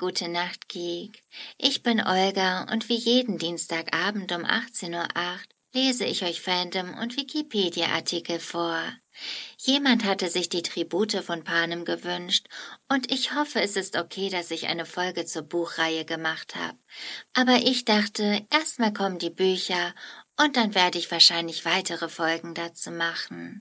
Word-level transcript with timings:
Gute 0.00 0.30
Nacht 0.30 0.70
Geek. 0.70 1.22
Ich 1.58 1.82
bin 1.82 2.00
Olga 2.00 2.62
und 2.72 2.88
wie 2.88 2.96
jeden 2.96 3.36
Dienstagabend 3.36 4.32
um 4.32 4.46
18.08 4.46 4.94
Uhr 4.94 5.38
lese 5.74 6.06
ich 6.06 6.24
euch 6.24 6.40
Fandom 6.40 6.94
und 6.94 7.18
Wikipedia-Artikel 7.18 8.40
vor. 8.40 8.80
Jemand 9.58 10.04
hatte 10.06 10.30
sich 10.30 10.48
die 10.48 10.62
Tribute 10.62 11.22
von 11.22 11.44
Panem 11.44 11.84
gewünscht 11.84 12.46
und 12.88 13.12
ich 13.12 13.34
hoffe, 13.34 13.60
es 13.60 13.76
ist 13.76 13.98
okay, 13.98 14.30
dass 14.30 14.50
ich 14.50 14.68
eine 14.68 14.86
Folge 14.86 15.26
zur 15.26 15.42
Buchreihe 15.42 16.06
gemacht 16.06 16.56
habe. 16.56 16.78
Aber 17.34 17.56
ich 17.56 17.84
dachte, 17.84 18.46
erstmal 18.50 18.94
kommen 18.94 19.18
die 19.18 19.28
Bücher 19.28 19.94
und 20.38 20.56
dann 20.56 20.74
werde 20.74 20.96
ich 20.96 21.10
wahrscheinlich 21.10 21.66
weitere 21.66 22.08
Folgen 22.08 22.54
dazu 22.54 22.90
machen. 22.90 23.60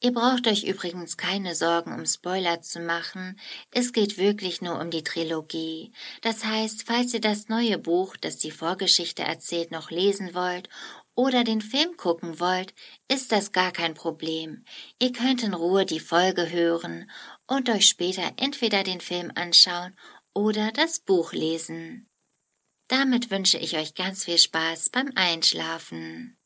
Ihr 0.00 0.12
braucht 0.12 0.46
euch 0.46 0.62
übrigens 0.62 1.16
keine 1.16 1.56
Sorgen, 1.56 1.92
um 1.92 2.06
Spoiler 2.06 2.62
zu 2.62 2.78
machen. 2.78 3.38
Es 3.72 3.92
geht 3.92 4.16
wirklich 4.16 4.62
nur 4.62 4.80
um 4.80 4.90
die 4.90 5.02
Trilogie. 5.02 5.92
Das 6.22 6.44
heißt, 6.44 6.84
falls 6.86 7.14
ihr 7.14 7.20
das 7.20 7.48
neue 7.48 7.78
Buch, 7.78 8.16
das 8.16 8.36
die 8.38 8.52
Vorgeschichte 8.52 9.24
erzählt, 9.24 9.72
noch 9.72 9.90
lesen 9.90 10.34
wollt 10.34 10.68
oder 11.16 11.42
den 11.42 11.60
Film 11.60 11.96
gucken 11.96 12.38
wollt, 12.38 12.74
ist 13.08 13.32
das 13.32 13.50
gar 13.50 13.72
kein 13.72 13.94
Problem. 13.94 14.64
Ihr 15.00 15.10
könnt 15.10 15.42
in 15.42 15.52
Ruhe 15.52 15.84
die 15.84 15.98
Folge 15.98 16.48
hören 16.48 17.10
und 17.48 17.68
euch 17.68 17.88
später 17.88 18.34
entweder 18.36 18.84
den 18.84 19.00
Film 19.00 19.32
anschauen 19.34 19.96
oder 20.32 20.70
das 20.70 21.00
Buch 21.00 21.32
lesen. 21.32 22.08
Damit 22.86 23.32
wünsche 23.32 23.58
ich 23.58 23.76
euch 23.76 23.94
ganz 23.94 24.26
viel 24.26 24.38
Spaß 24.38 24.90
beim 24.90 25.10
Einschlafen. 25.16 26.38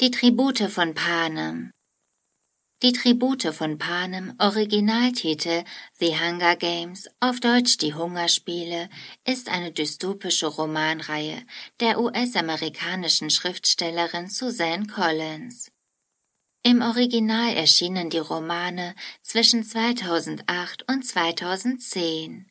Die 0.00 0.10
Tribute 0.10 0.70
von 0.70 0.94
Panem 0.94 1.70
die 2.82 2.92
Tribute 2.92 3.52
von 3.52 3.76
Panem, 3.76 4.34
Originaltitel 4.38 5.64
The 5.98 6.18
Hunger 6.18 6.56
Games, 6.56 7.08
auf 7.20 7.38
Deutsch 7.38 7.76
Die 7.76 7.92
Hungerspiele, 7.92 8.88
ist 9.26 9.50
eine 9.50 9.70
dystopische 9.70 10.46
Romanreihe 10.46 11.42
der 11.80 12.00
US-amerikanischen 12.00 13.28
Schriftstellerin 13.28 14.28
Suzanne 14.28 14.86
Collins. 14.86 15.70
Im 16.62 16.80
Original 16.80 17.54
erschienen 17.54 18.08
die 18.08 18.18
Romane 18.18 18.94
zwischen 19.22 19.62
2008 19.62 20.90
und 20.90 21.06
2010. 21.06 22.49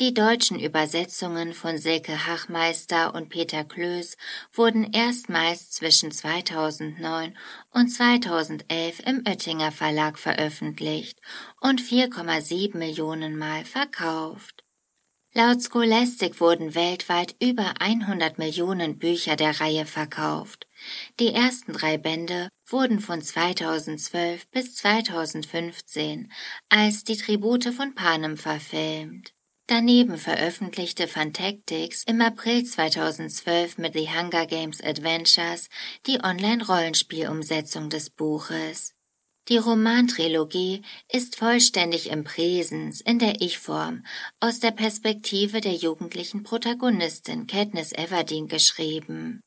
Die 0.00 0.12
deutschen 0.12 0.58
Übersetzungen 0.58 1.52
von 1.52 1.78
Silke 1.78 2.26
Hachmeister 2.26 3.14
und 3.14 3.28
Peter 3.28 3.62
Klöß 3.64 4.16
wurden 4.52 4.92
erstmals 4.92 5.70
zwischen 5.70 6.10
2009 6.10 7.36
und 7.70 7.88
2011 7.88 9.00
im 9.06 9.22
Oettinger 9.26 9.70
Verlag 9.70 10.18
veröffentlicht 10.18 11.20
und 11.60 11.80
4,7 11.80 12.76
Millionen 12.76 13.38
Mal 13.38 13.64
verkauft. 13.64 14.64
Laut 15.36 15.62
Scholastic 15.62 16.40
wurden 16.40 16.74
weltweit 16.76 17.34
über 17.40 17.74
100 17.80 18.38
Millionen 18.38 18.98
Bücher 18.98 19.34
der 19.34 19.60
Reihe 19.60 19.84
verkauft. 19.84 20.68
Die 21.18 21.32
ersten 21.32 21.72
drei 21.72 21.98
Bände 21.98 22.48
wurden 22.66 23.00
von 23.00 23.20
2012 23.20 24.48
bis 24.50 24.76
2015 24.76 26.32
als 26.68 27.04
die 27.04 27.16
Tribute 27.16 27.74
von 27.74 27.94
Panem 27.96 28.36
verfilmt. 28.36 29.34
Daneben 29.66 30.18
veröffentlichte 30.18 31.08
Fantactics 31.08 32.02
im 32.04 32.20
April 32.20 32.64
2012 32.64 33.78
mit 33.78 33.94
The 33.94 34.10
Hunger 34.10 34.44
Games 34.44 34.82
Adventures 34.82 35.70
die 36.06 36.22
Online-Rollenspielumsetzung 36.22 37.88
des 37.88 38.10
Buches. 38.10 38.92
Die 39.48 39.56
Romantrilogie 39.56 40.82
ist 41.10 41.36
vollständig 41.36 42.10
im 42.10 42.24
Präsens 42.24 43.00
in 43.00 43.18
der 43.18 43.40
Ich-Form 43.40 44.04
aus 44.38 44.60
der 44.60 44.70
Perspektive 44.70 45.62
der 45.62 45.74
jugendlichen 45.74 46.42
Protagonistin 46.42 47.46
Katniss 47.46 47.92
Everdeen 47.92 48.48
geschrieben. 48.48 49.40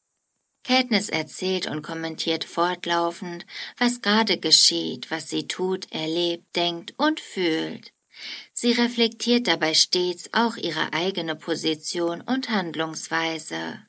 Katniss 0.63 1.09
erzählt 1.09 1.67
und 1.67 1.83
kommentiert 1.83 2.43
fortlaufend, 2.43 3.45
was 3.77 4.01
gerade 4.01 4.39
geschieht, 4.39 5.11
was 5.11 5.29
sie 5.29 5.47
tut, 5.47 5.91
erlebt, 5.91 6.55
denkt 6.55 6.95
und 6.97 7.19
fühlt. 7.19 7.91
Sie 8.59 8.71
reflektiert 8.71 9.45
dabei 9.45 9.75
stets 9.75 10.29
auch 10.33 10.57
ihre 10.57 10.91
eigene 10.91 11.35
Position 11.35 12.21
und 12.21 12.49
Handlungsweise. 12.49 13.85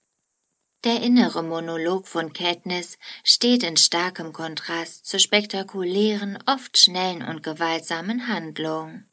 Der 0.84 1.00
innere 1.00 1.42
Monolog 1.42 2.06
von 2.06 2.34
Katniss 2.34 2.98
steht 3.24 3.62
in 3.62 3.78
starkem 3.78 4.34
Kontrast 4.34 5.06
zur 5.06 5.20
spektakulären, 5.20 6.38
oft 6.44 6.76
schnellen 6.76 7.22
und 7.22 7.42
gewaltsamen 7.42 8.28
Handlung. 8.28 9.04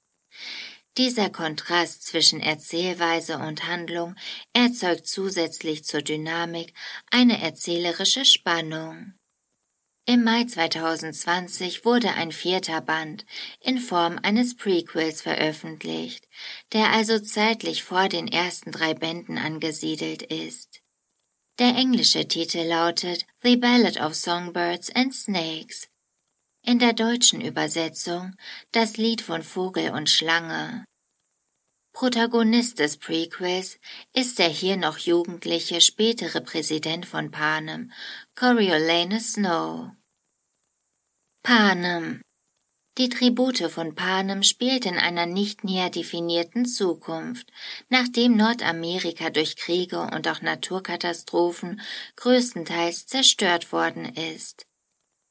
Dieser 0.97 1.29
Kontrast 1.29 2.03
zwischen 2.05 2.41
Erzählweise 2.41 3.37
und 3.37 3.65
Handlung 3.65 4.15
erzeugt 4.51 5.07
zusätzlich 5.07 5.85
zur 5.85 6.01
Dynamik 6.01 6.73
eine 7.11 7.41
erzählerische 7.41 8.25
Spannung. 8.25 9.13
Im 10.07 10.23
Mai 10.23 10.43
2020 10.43 11.83
wurde 11.83 12.13
ein 12.13 12.31
vierter 12.31 12.79
Band 12.79 13.25
in 13.59 13.79
Form 13.79 14.19
eines 14.21 14.55
Prequels 14.55 15.23
veröffentlicht, 15.23 16.27
der 16.73 16.91
also 16.91 17.17
zeitlich 17.17 17.83
vor 17.83 18.07
den 18.07 18.27
ersten 18.27 18.71
drei 18.71 18.93
Bänden 18.93 19.39
angesiedelt 19.39 20.21
ist. 20.21 20.81
Der 21.57 21.69
englische 21.69 22.27
Titel 22.27 22.61
lautet 22.67 23.25
The 23.41 23.57
Ballad 23.57 23.99
of 23.99 24.13
Songbirds 24.13 24.93
and 24.95 25.11
Snakes. 25.11 25.87
In 26.61 26.77
der 26.77 26.93
deutschen 26.93 27.41
Übersetzung 27.41 28.35
Das 28.71 28.97
Lied 28.97 29.21
von 29.21 29.41
Vogel 29.41 29.89
und 29.89 30.07
Schlange. 30.07 30.85
Protagonist 31.95 32.79
des 32.79 32.97
Prequels 32.97 33.79
ist 34.11 34.37
der 34.37 34.49
hier 34.49 34.75
noch 34.75 34.97
jugendliche 34.97 35.79
spätere 35.79 36.41
Präsident 36.41 37.05
von 37.05 37.31
Panem, 37.31 37.89
Coriolanus 38.35 39.31
Snow. 39.31 39.91
Panem 41.41 42.19
Die 42.97 43.07
Tribute 43.07 43.71
von 43.71 43.95
Panem 43.95 44.43
spielt 44.43 44.85
in 44.85 44.97
einer 44.97 45.25
nicht 45.25 45.63
näher 45.63 45.89
definierten 45.89 46.65
Zukunft, 46.65 47.47
nachdem 47.87 48.35
Nordamerika 48.35 49.29
durch 49.29 49.55
Kriege 49.55 50.01
und 50.01 50.27
auch 50.27 50.41
Naturkatastrophen 50.41 51.79
größtenteils 52.17 53.07
zerstört 53.07 53.71
worden 53.71 54.03
ist. 54.03 54.65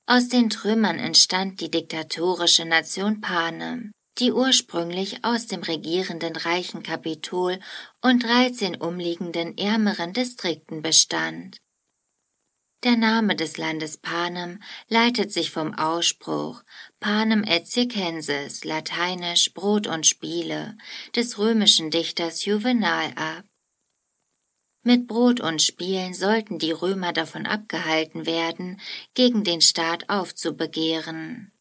Aus 0.06 0.28
den 0.30 0.48
Trümmern 0.48 0.98
entstand 0.98 1.60
die 1.60 1.70
diktatorische 1.70 2.64
Nation 2.64 3.20
Panem 3.20 3.92
die 4.18 4.32
ursprünglich 4.32 5.24
aus 5.24 5.46
dem 5.46 5.62
regierenden 5.62 6.36
reichen 6.36 6.82
Kapitol 6.82 7.58
und 8.00 8.22
dreizehn 8.22 8.76
umliegenden 8.76 9.58
ärmeren 9.58 10.12
Distrikten 10.12 10.82
bestand. 10.82 11.58
Der 12.84 12.98
Name 12.98 13.34
des 13.34 13.56
Landes 13.56 13.96
Panem 13.96 14.62
leitet 14.88 15.32
sich 15.32 15.50
vom 15.50 15.72
Ausspruch 15.72 16.62
Panem 17.00 17.42
et 17.42 17.66
circenses, 17.66 18.62
lateinisch 18.64 19.54
Brot 19.54 19.86
und 19.86 20.06
Spiele, 20.06 20.76
des 21.16 21.38
römischen 21.38 21.90
Dichters 21.90 22.44
Juvenal 22.44 23.10
ab. 23.16 23.44
Mit 24.82 25.06
Brot 25.06 25.40
und 25.40 25.62
Spielen 25.62 26.12
sollten 26.12 26.58
die 26.58 26.72
Römer 26.72 27.14
davon 27.14 27.46
abgehalten 27.46 28.26
werden, 28.26 28.78
gegen 29.14 29.42
den 29.44 29.62
Staat 29.62 30.10
aufzubegehren. 30.10 31.53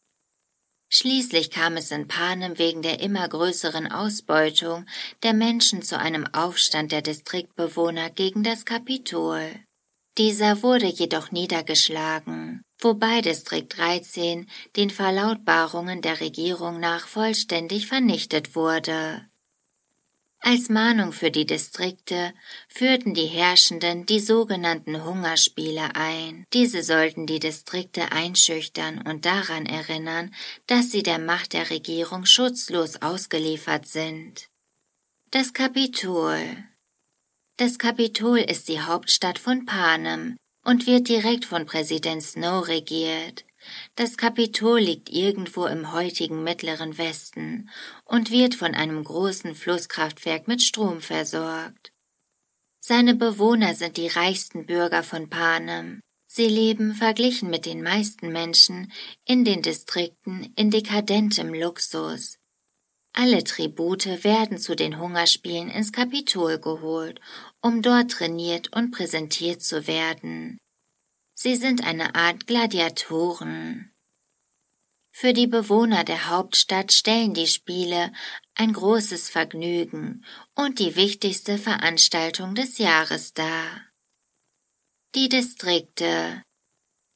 Schließlich 0.96 1.50
kam 1.50 1.76
es 1.76 1.90
in 1.90 2.06
Panem 2.06 2.56
wegen 2.56 2.80
der 2.80 3.00
immer 3.00 3.28
größeren 3.28 3.90
Ausbeutung 3.90 4.86
der 5.24 5.32
Menschen 5.32 5.82
zu 5.82 5.98
einem 5.98 6.24
Aufstand 6.32 6.92
der 6.92 7.02
Distriktbewohner 7.02 8.10
gegen 8.10 8.44
das 8.44 8.64
Kapitol. 8.64 9.50
Dieser 10.18 10.62
wurde 10.62 10.86
jedoch 10.86 11.32
niedergeschlagen, 11.32 12.62
wobei 12.78 13.22
Distrikt 13.22 13.76
13 13.76 14.48
den 14.76 14.88
Verlautbarungen 14.88 16.00
der 16.00 16.20
Regierung 16.20 16.78
nach 16.78 17.08
vollständig 17.08 17.88
vernichtet 17.88 18.54
wurde. 18.54 19.26
Als 20.46 20.68
Mahnung 20.68 21.12
für 21.12 21.30
die 21.30 21.46
Distrikte 21.46 22.34
führten 22.68 23.14
die 23.14 23.24
Herrschenden 23.24 24.04
die 24.04 24.20
sogenannten 24.20 25.02
Hungerspiele 25.02 25.94
ein. 25.94 26.44
Diese 26.52 26.82
sollten 26.82 27.24
die 27.24 27.38
Distrikte 27.38 28.12
einschüchtern 28.12 29.00
und 29.00 29.24
daran 29.24 29.64
erinnern, 29.64 30.34
dass 30.66 30.90
sie 30.90 31.02
der 31.02 31.18
Macht 31.18 31.54
der 31.54 31.70
Regierung 31.70 32.26
schutzlos 32.26 33.00
ausgeliefert 33.00 33.86
sind. 33.88 34.50
Das 35.30 35.54
Kapitol 35.54 36.42
Das 37.56 37.78
Kapitol 37.78 38.40
ist 38.40 38.68
die 38.68 38.82
Hauptstadt 38.82 39.38
von 39.38 39.64
Panem 39.64 40.36
und 40.62 40.86
wird 40.86 41.08
direkt 41.08 41.46
von 41.46 41.64
Präsident 41.64 42.22
Snow 42.22 42.68
regiert. 42.68 43.46
Das 43.94 44.16
Kapitol 44.16 44.80
liegt 44.80 45.08
irgendwo 45.08 45.66
im 45.66 45.92
heutigen 45.92 46.42
mittleren 46.42 46.98
Westen 46.98 47.70
und 48.04 48.30
wird 48.30 48.54
von 48.54 48.74
einem 48.74 49.02
großen 49.02 49.54
Flusskraftwerk 49.54 50.48
mit 50.48 50.62
Strom 50.62 51.00
versorgt. 51.00 51.92
Seine 52.80 53.14
Bewohner 53.14 53.74
sind 53.74 53.96
die 53.96 54.08
reichsten 54.08 54.66
Bürger 54.66 55.02
von 55.02 55.30
Panem. 55.30 56.00
Sie 56.26 56.48
leben 56.48 56.94
verglichen 56.94 57.48
mit 57.48 57.64
den 57.64 57.82
meisten 57.82 58.32
Menschen 58.32 58.92
in 59.24 59.44
den 59.44 59.62
Distrikten 59.62 60.52
in 60.56 60.70
dekadentem 60.70 61.54
Luxus. 61.54 62.38
Alle 63.12 63.44
Tribute 63.44 64.24
werden 64.24 64.58
zu 64.58 64.74
den 64.74 64.98
Hungerspielen 64.98 65.70
ins 65.70 65.92
Kapitol 65.92 66.58
geholt, 66.58 67.20
um 67.62 67.80
dort 67.80 68.10
trainiert 68.10 68.76
und 68.76 68.90
präsentiert 68.90 69.62
zu 69.62 69.86
werden. 69.86 70.58
Sie 71.34 71.56
sind 71.56 71.84
eine 71.84 72.14
Art 72.14 72.46
Gladiatoren. 72.46 73.92
Für 75.10 75.32
die 75.32 75.46
Bewohner 75.46 76.04
der 76.04 76.28
Hauptstadt 76.28 76.92
stellen 76.92 77.34
die 77.34 77.46
Spiele 77.46 78.12
ein 78.54 78.72
großes 78.72 79.30
Vergnügen 79.30 80.24
und 80.54 80.78
die 80.78 80.96
wichtigste 80.96 81.58
Veranstaltung 81.58 82.54
des 82.54 82.78
Jahres 82.78 83.32
dar. 83.32 83.80
Die 85.14 85.28
Distrikte 85.28 86.42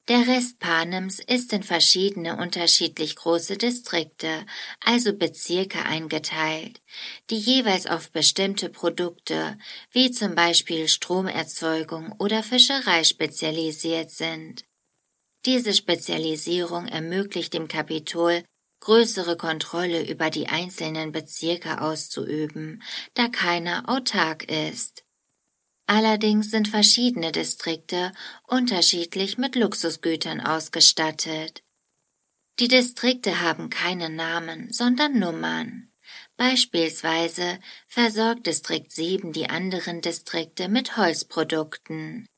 der 0.09 0.27
Rest 0.27 0.59
Panems 0.59 1.19
ist 1.19 1.53
in 1.53 1.63
verschiedene 1.63 2.37
unterschiedlich 2.37 3.15
große 3.17 3.59
Distrikte, 3.59 4.47
also 4.81 5.13
Bezirke 5.13 5.85
eingeteilt, 5.85 6.81
die 7.29 7.37
jeweils 7.37 7.87
auf 7.87 8.11
bestimmte 8.11 8.71
Produkte, 8.71 9.59
wie 9.93 10.11
zum 10.11 10.35
Beispiel 10.35 10.89
Stromerzeugung 10.89 12.13
oder 12.19 12.43
Fischerei 12.43 13.05
spezialisiert 13.05 14.11
sind. 14.11 14.65
Diese 15.45 15.75
Spezialisierung 15.75 16.87
ermöglicht 16.87 17.53
dem 17.53 17.69
Kapitol, 17.69 18.45
größere 18.81 19.37
Kontrolle 19.37 20.09
über 20.09 20.31
die 20.31 20.49
einzelnen 20.49 21.13
Bezirke 21.13 21.81
auszuüben, 21.83 22.83
da 23.15 23.29
keiner 23.29 23.89
autark 23.89 24.51
ist. 24.51 25.05
Allerdings 25.91 26.51
sind 26.51 26.69
verschiedene 26.69 27.33
Distrikte 27.33 28.13
unterschiedlich 28.47 29.39
mit 29.39 29.57
Luxusgütern 29.57 30.43
ausgestattet. 30.43 31.63
Die 32.59 32.69
Distrikte 32.69 33.41
haben 33.41 33.71
keine 33.71 34.11
Namen, 34.11 34.71
sondern 34.71 35.19
Nummern. 35.19 35.91
Beispielsweise 36.37 37.59
versorgt 37.87 38.47
Distrikt 38.47 38.93
7 38.93 39.33
die 39.33 39.49
anderen 39.49 40.03
Distrikte 40.03 40.69
mit 40.69 40.99
Holzprodukten. 40.99 42.29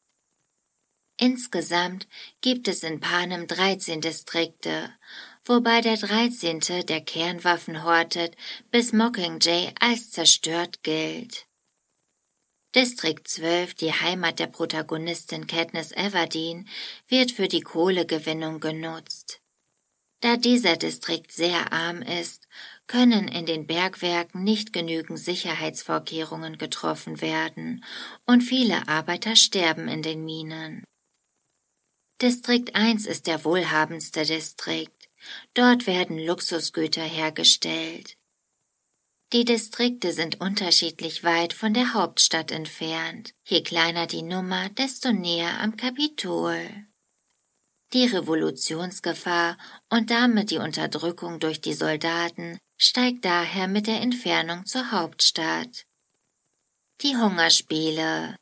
Insgesamt 1.17 2.07
gibt 2.41 2.69
es 2.69 2.85
in 2.85 3.01
Panem 3.01 3.49
13 3.49 4.01
Distrikte, 4.01 4.95
wobei 5.45 5.81
der 5.81 5.97
13. 5.97 6.61
der 6.87 7.01
Kernwaffen 7.01 7.83
hortet, 7.83 8.37
bis 8.71 8.93
Mockingjay 8.93 9.75
als 9.81 10.13
zerstört 10.13 10.85
gilt. 10.85 11.50
Distrikt 12.75 13.27
12, 13.27 13.75
die 13.75 13.93
Heimat 13.93 14.39
der 14.39 14.47
Protagonistin 14.47 15.49
Katniss 15.49 15.91
Everdeen, 15.91 16.69
wird 17.09 17.33
für 17.33 17.49
die 17.49 17.63
Kohlegewinnung 17.63 18.61
genutzt. 18.61 19.41
Da 20.21 20.37
dieser 20.37 20.77
Distrikt 20.77 21.33
sehr 21.33 21.73
arm 21.73 22.01
ist, 22.01 22.47
können 22.87 23.27
in 23.27 23.45
den 23.45 23.67
Bergwerken 23.67 24.45
nicht 24.45 24.73
genügend 24.73 25.19
Sicherheitsvorkehrungen 25.19 26.59
getroffen 26.59 27.21
werden 27.21 27.85
und 28.27 28.43
viele 28.43 28.87
Arbeiter 28.87 29.35
sterben 29.35 29.89
in 29.89 30.03
den 30.03 30.25
Minen. 30.25 30.85
Distrikt 32.23 32.77
1 32.77 33.07
ist 33.07 33.27
der 33.27 33.45
wohlhabendste 33.45 34.25
Distrikt. 34.25 35.09
Dort 35.55 35.89
werden 35.89 36.19
Luxusgüter 36.19 37.03
hergestellt. 37.03 38.17
Die 39.33 39.45
Distrikte 39.45 40.13
sind 40.13 40.41
unterschiedlich 40.41 41.23
weit 41.23 41.53
von 41.53 41.73
der 41.73 41.95
Hauptstadt 41.95 42.51
entfernt. 42.51 43.33
Je 43.45 43.63
kleiner 43.63 44.09
die 44.09 44.23
Nummer, 44.23 44.69
desto 44.71 45.13
näher 45.13 45.61
am 45.61 45.77
Kapitol. 45.77 46.59
Die 47.93 48.07
Revolutionsgefahr 48.07 49.57
und 49.89 50.11
damit 50.11 50.51
die 50.51 50.59
Unterdrückung 50.59 51.39
durch 51.39 51.61
die 51.61 51.75
Soldaten 51.75 52.59
steigt 52.77 53.25
daher 53.25 53.69
mit 53.69 53.87
der 53.87 54.01
Entfernung 54.01 54.67
zur 54.67 54.91
Hauptstadt. 54.91 55.87
Die 57.03 57.17
Hungerspiele 57.17 58.37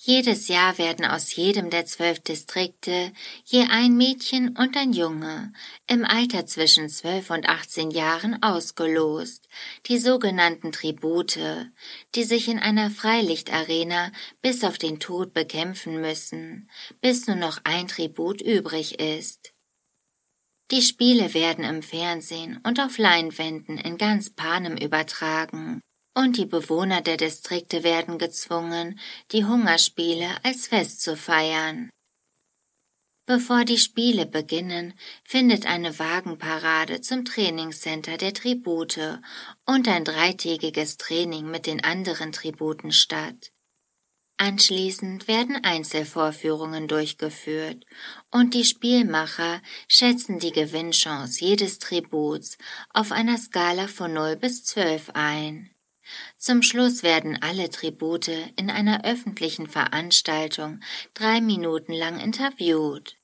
jedes 0.00 0.46
Jahr 0.46 0.78
werden 0.78 1.04
aus 1.04 1.34
jedem 1.34 1.70
der 1.70 1.84
zwölf 1.84 2.20
Distrikte 2.20 3.12
je 3.44 3.66
ein 3.68 3.96
Mädchen 3.96 4.56
und 4.56 4.76
ein 4.76 4.92
Junge 4.92 5.52
im 5.88 6.04
Alter 6.04 6.46
zwischen 6.46 6.88
zwölf 6.88 7.30
und 7.30 7.48
achtzehn 7.48 7.90
Jahren 7.90 8.40
ausgelost, 8.40 9.48
die 9.86 9.98
sogenannten 9.98 10.70
Tribute, 10.70 11.40
die 12.14 12.22
sich 12.22 12.46
in 12.46 12.60
einer 12.60 12.92
Freilichtarena 12.92 14.12
bis 14.40 14.62
auf 14.62 14.78
den 14.78 15.00
Tod 15.00 15.34
bekämpfen 15.34 16.00
müssen, 16.00 16.70
bis 17.00 17.26
nur 17.26 17.36
noch 17.36 17.58
ein 17.64 17.88
Tribut 17.88 18.40
übrig 18.40 19.00
ist. 19.00 19.52
Die 20.70 20.82
Spiele 20.82 21.34
werden 21.34 21.64
im 21.64 21.82
Fernsehen 21.82 22.60
und 22.62 22.78
auf 22.78 22.98
Leinwänden 22.98 23.78
in 23.78 23.98
ganz 23.98 24.30
Panem 24.30 24.76
übertragen 24.76 25.82
und 26.14 26.36
die 26.36 26.46
Bewohner 26.46 27.00
der 27.00 27.16
Distrikte 27.16 27.82
werden 27.82 28.18
gezwungen, 28.18 28.98
die 29.32 29.44
Hungerspiele 29.44 30.28
als 30.42 30.66
Fest 30.66 31.02
zu 31.02 31.16
feiern. 31.16 31.90
Bevor 33.28 33.66
die 33.66 33.76
Spiele 33.76 34.24
beginnen, 34.24 34.94
findet 35.22 35.66
eine 35.66 35.98
Wagenparade 35.98 37.02
zum 37.02 37.26
Trainingscenter 37.26 38.16
der 38.16 38.32
Tribute 38.32 39.20
und 39.66 39.86
ein 39.86 40.04
dreitägiges 40.04 40.96
Training 40.96 41.50
mit 41.50 41.66
den 41.66 41.84
anderen 41.84 42.32
Tributen 42.32 42.90
statt. 42.90 43.52
Anschließend 44.38 45.28
werden 45.28 45.62
Einzelvorführungen 45.62 46.88
durchgeführt 46.88 47.84
und 48.30 48.54
die 48.54 48.64
Spielmacher 48.64 49.60
schätzen 49.88 50.38
die 50.38 50.52
Gewinnchance 50.52 51.44
jedes 51.44 51.80
Tributs 51.80 52.56
auf 52.94 53.12
einer 53.12 53.36
Skala 53.36 53.88
von 53.88 54.14
0 54.14 54.36
bis 54.36 54.64
12 54.64 55.10
ein. 55.12 55.70
Zum 56.36 56.62
Schluss 56.62 57.02
werden 57.02 57.38
alle 57.40 57.70
Tribute 57.70 58.30
in 58.56 58.70
einer 58.70 59.04
öffentlichen 59.04 59.66
Veranstaltung 59.66 60.80
drei 61.14 61.40
Minuten 61.40 61.92
lang 61.92 62.20
interviewt. 62.20 63.18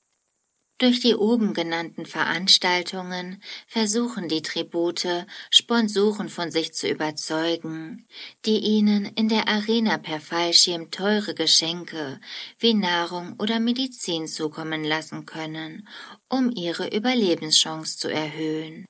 Durch 0.78 0.98
die 0.98 1.14
oben 1.14 1.54
genannten 1.54 2.04
Veranstaltungen 2.04 3.40
versuchen 3.68 4.28
die 4.28 4.42
Tribute, 4.42 5.24
Sponsoren 5.48 6.28
von 6.28 6.50
sich 6.50 6.74
zu 6.74 6.88
überzeugen, 6.88 8.08
die 8.44 8.58
ihnen 8.58 9.04
in 9.04 9.28
der 9.28 9.46
Arena 9.46 9.98
per 9.98 10.20
Fallschirm 10.20 10.90
teure 10.90 11.34
Geschenke 11.34 12.20
wie 12.58 12.74
Nahrung 12.74 13.36
oder 13.38 13.60
Medizin 13.60 14.26
zukommen 14.26 14.82
lassen 14.82 15.26
können, 15.26 15.86
um 16.28 16.50
ihre 16.50 16.88
Überlebenschance 16.88 17.96
zu 17.96 18.08
erhöhen. 18.08 18.84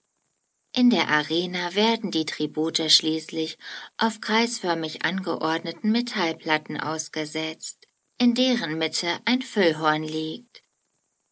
In 0.76 0.90
der 0.90 1.09
Arena 1.09 1.76
werden 1.76 2.11
die 2.11 2.25
Tribute 2.25 2.90
schließlich 2.90 3.59
auf 3.97 4.21
kreisförmig 4.21 5.04
angeordneten 5.04 5.93
Metallplatten 5.93 6.81
ausgesetzt, 6.81 7.87
in 8.19 8.35
deren 8.35 8.76
Mitte 8.76 9.21
ein 9.25 9.40
Füllhorn 9.40 10.02
liegt. 10.02 10.62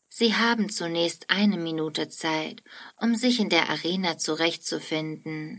Sie 0.09 0.37
haben 0.37 0.69
zunächst 0.69 1.29
eine 1.29 1.57
Minute 1.57 2.09
Zeit, 2.09 2.63
um 3.01 3.17
sich 3.17 3.41
in 3.41 3.49
der 3.49 3.69
Arena 3.69 4.17
zurechtzufinden. 4.17 5.59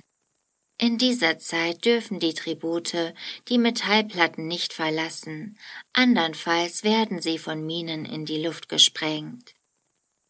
In 0.77 0.97
dieser 0.97 1.37
Zeit 1.39 1.83
dürfen 1.83 2.21
die 2.21 2.33
Tribute 2.33 3.13
die 3.49 3.57
Metallplatten 3.57 4.47
nicht 4.47 4.71
verlassen, 4.71 5.59
andernfalls 5.91 6.85
werden 6.85 7.21
sie 7.21 7.37
von 7.37 7.65
Minen 7.65 8.05
in 8.05 8.23
die 8.25 8.41
Luft 8.41 8.69
gesprengt. 8.69 9.53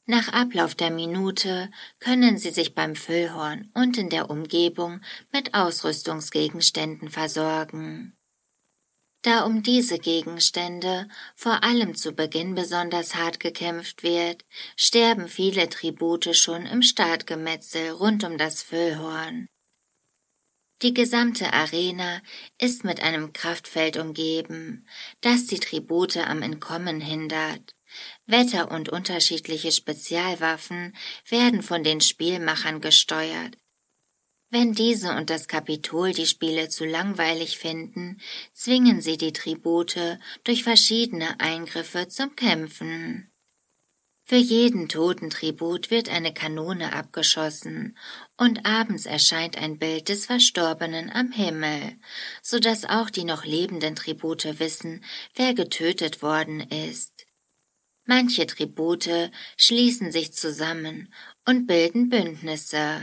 Nach 0.06 0.28
Ablauf 0.34 0.76
der 0.76 0.92
Minute 0.92 1.72
können 2.00 2.38
Sie 2.38 2.52
sich 2.52 2.76
beim 2.76 2.96
Füllhorn 2.96 3.72
und 3.74 3.98
in 3.98 4.10
der 4.10 4.30
Umgebung 4.30 5.00
mit 5.32 5.54
Ausrüstungsgegenständen 5.54 7.10
versorgen. 7.10 8.18
Da 9.22 9.46
um 9.46 9.64
diese 9.64 10.00
Gegenstände 10.00 11.08
vor 11.34 11.64
allem 11.64 11.96
zu 11.96 12.12
Beginn 12.12 12.54
besonders 12.56 13.16
hart 13.16 13.40
gekämpft 13.40 14.04
wird, 14.04 14.44
sterben 14.76 15.30
viele 15.30 15.70
Tribute 15.70 16.36
schon 16.36 16.66
im 16.66 16.82
Startgemetzel 16.82 17.92
rund 17.92 18.26
um 18.26 18.38
das 18.38 18.62
Füllhorn. 18.62 19.48
Die 20.82 20.94
gesamte 20.94 21.54
Arena 21.54 22.22
ist 22.60 22.84
mit 22.84 23.02
einem 23.02 23.32
Kraftfeld 23.32 23.96
umgeben, 23.96 24.86
das 25.22 25.46
die 25.46 25.60
Tribute 25.60 26.18
am 26.18 26.42
Entkommen 26.42 27.00
hindert. 27.00 27.74
Wetter 28.26 28.72
und 28.72 28.90
unterschiedliche 28.90 29.72
Spezialwaffen 29.72 30.96
werden 31.28 31.62
von 31.62 31.84
den 31.84 32.00
Spielmachern 32.02 32.80
gesteuert. 32.80 33.58
Wenn 34.50 34.74
diese 34.74 35.16
und 35.16 35.32
das 35.32 35.48
Kapitol 35.48 36.14
die 36.14 36.28
Spiele 36.28 36.70
zu 36.70 36.86
langweilig 36.86 37.58
finden, 37.58 38.22
zwingen 38.54 39.02
sie 39.02 39.18
die 39.18 39.34
Tribute 39.34 40.20
durch 40.44 40.64
verschiedene 40.64 41.40
Eingriffe 41.40 42.08
zum 42.08 42.36
Kämpfen. 42.36 43.32
Für 44.26 44.38
jeden 44.38 44.88
toten 44.88 45.30
Tribut 45.30 45.92
wird 45.92 46.08
eine 46.08 46.34
Kanone 46.34 46.94
abgeschossen 46.94 47.98
und 48.38 48.66
abends 48.66 49.06
erscheint 49.06 49.58
ein 49.58 49.80
Bild 49.80 50.08
des 50.08 50.28
Verstorbenen 50.28 51.10
am 51.10 51.32
Himmel, 51.32 51.98
so 52.42 52.60
dass 52.60 52.86
auch 52.86 53.10
die 53.10 53.26
noch 53.26 53.44
lebenden 53.44 53.96
Tribute 53.96 54.60
wissen, 54.60 55.04
wer 55.36 55.54
getötet 55.54 56.22
worden 56.22 56.62
ist. 56.62 57.26
Manche 58.06 58.46
Tribute 58.46 59.32
schließen 59.56 60.12
sich 60.12 60.34
zusammen 60.34 61.14
und 61.46 61.68
bilden 61.68 62.10
Bündnisse. 62.10 63.02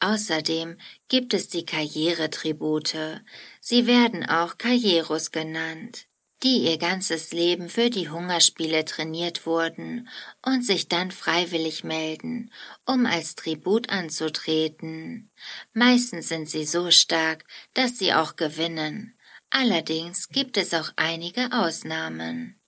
Außerdem 0.00 0.78
gibt 1.08 1.34
es 1.34 1.48
die 1.48 1.66
Karrieretribute. 1.66 3.22
Sie 3.60 3.86
werden 3.86 4.24
auch 4.24 4.56
Karrieros 4.56 5.30
genannt, 5.30 6.06
die 6.42 6.64
ihr 6.64 6.78
ganzes 6.78 7.32
Leben 7.32 7.68
für 7.68 7.90
die 7.90 8.08
Hungerspiele 8.08 8.86
trainiert 8.86 9.44
wurden 9.44 10.08
und 10.42 10.64
sich 10.64 10.88
dann 10.88 11.10
freiwillig 11.10 11.84
melden, 11.84 12.50
um 12.86 13.04
als 13.04 13.34
Tribut 13.34 13.90
anzutreten. 13.90 15.30
Meistens 15.74 16.28
sind 16.28 16.48
sie 16.48 16.64
so 16.64 16.90
stark, 16.90 17.44
dass 17.74 17.98
sie 17.98 18.14
auch 18.14 18.36
gewinnen. 18.36 19.18
Allerdings 19.50 20.28
gibt 20.28 20.56
es 20.56 20.72
auch 20.72 20.92
einige 20.96 21.52
Ausnahmen. 21.52 22.59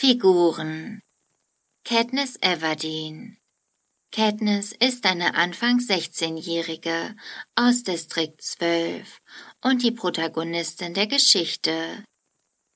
Figuren 0.00 1.02
Katniss 1.84 2.36
Everdeen 2.40 3.36
Katniss 4.12 4.70
ist 4.70 5.04
eine 5.04 5.34
Anfang 5.34 5.80
16-Jährige 5.80 7.16
aus 7.56 7.82
Distrikt 7.82 8.40
12 8.40 9.18
und 9.60 9.82
die 9.82 9.90
Protagonistin 9.90 10.94
der 10.94 11.08
Geschichte. 11.08 12.04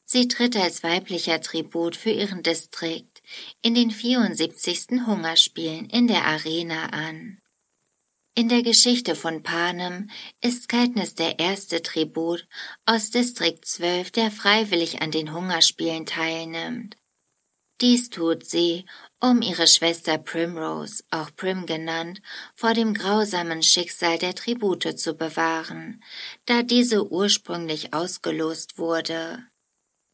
Sie 0.05 0.27
tritt 0.27 0.57
als 0.57 0.83
weiblicher 0.83 1.41
Tribut 1.41 1.95
für 1.95 2.11
ihren 2.11 2.43
Distrikt 2.43 3.23
in 3.63 3.77
den 3.77 3.93
74. 3.93 5.07
Hungerspielen 5.07 5.89
in 5.91 6.09
der 6.09 6.25
Arena 6.25 6.87
an. 6.87 7.39
In 8.35 8.49
der 8.49 8.65
Geschichte 8.65 9.15
von 9.15 9.45
Panem 9.45 10.11
ist 10.41 10.69
Katniss 10.69 11.15
der 11.15 11.39
erste 11.39 11.83
Tribut 11.83 12.49
aus 12.85 13.11
Distrikt 13.11 13.65
12, 13.65 14.11
der 14.11 14.33
freiwillig 14.33 15.03
an 15.03 15.13
den 15.13 15.33
Hungerspielen 15.33 16.05
teilnimmt. 16.05 16.97
Dies 17.83 18.11
tut 18.11 18.47
sie, 18.47 18.87
um 19.19 19.43
ihre 19.43 19.67
Schwester 19.67 20.17
Primrose, 20.17 21.03
auch 21.11 21.35
Prim 21.35 21.67
genannt, 21.67 22.23
vor 22.55 22.75
dem 22.75 22.95
grausamen 22.95 23.61
Schicksal 23.65 24.19
der 24.19 24.37
Tribute 24.37 24.97
zu 24.97 25.15
bewahren, 25.15 26.01
da 26.47 26.63
diese 26.63 27.11
ursprünglich 27.11 27.93
ausgelost 27.93 28.79
wurde. 28.79 29.45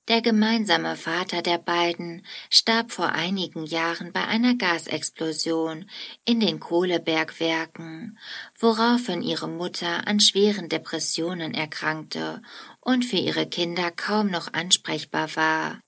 Der 0.09 0.23
gemeinsame 0.23 0.97
Vater 0.97 1.43
der 1.43 1.59
beiden 1.59 2.25
starb 2.49 2.91
vor 2.91 3.11
einigen 3.11 3.67
Jahren 3.67 4.15
bei 4.15 4.27
einer 4.27 4.55
Gasexplosion 4.55 5.91
in 6.25 6.41
den 6.41 6.61
Kohlebergwerken, 6.61 8.19
woraufhin 8.59 9.21
ihre 9.21 9.49
Mutter 9.49 10.09
an 10.09 10.21
schweren 10.21 10.71
Depressionen 10.71 11.53
erkrankte 11.53 12.41
und 12.81 13.05
für 13.05 13.19
ihre 13.19 13.47
Kinder 13.47 13.91
kaum 13.91 14.31
noch 14.31 14.55
ansprechbar 14.55 15.37
war. 15.37 15.81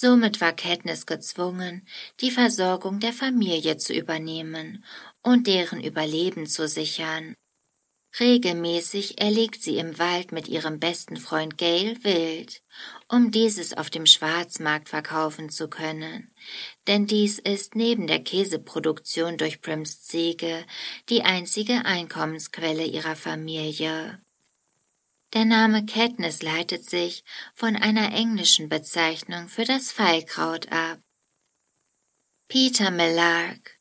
Somit 0.00 0.40
war 0.40 0.54
Katniss 0.54 1.04
gezwungen, 1.04 1.86
die 2.20 2.30
Versorgung 2.30 3.00
der 3.00 3.12
Familie 3.12 3.76
zu 3.76 3.92
übernehmen 3.92 4.82
und 5.22 5.46
deren 5.46 5.84
Überleben 5.84 6.46
zu 6.46 6.66
sichern. 6.68 7.34
Regelmäßig 8.18 9.20
erlegt 9.20 9.62
sie 9.62 9.76
im 9.76 9.98
Wald 9.98 10.32
mit 10.32 10.48
ihrem 10.48 10.80
besten 10.80 11.18
Freund 11.18 11.58
Gale 11.58 12.02
Wild, 12.02 12.62
um 13.08 13.30
dieses 13.30 13.76
auf 13.76 13.90
dem 13.90 14.06
Schwarzmarkt 14.06 14.88
verkaufen 14.88 15.50
zu 15.50 15.68
können, 15.68 16.32
denn 16.86 17.06
dies 17.06 17.38
ist 17.38 17.74
neben 17.74 18.06
der 18.06 18.20
Käseproduktion 18.20 19.36
durch 19.36 19.60
Prims 19.60 20.00
Ziege 20.00 20.64
die 21.10 21.24
einzige 21.24 21.84
Einkommensquelle 21.84 22.86
ihrer 22.86 23.16
Familie. 23.16 24.18
Der 25.32 25.44
Name 25.44 25.86
Katniss 25.86 26.42
leitet 26.42 26.90
sich 26.90 27.22
von 27.54 27.76
einer 27.76 28.12
englischen 28.12 28.68
Bezeichnung 28.68 29.48
für 29.48 29.64
das 29.64 29.92
Fallkraut 29.92 30.72
ab. 30.72 30.98
Peter 32.48 32.90
Millark 32.90 33.78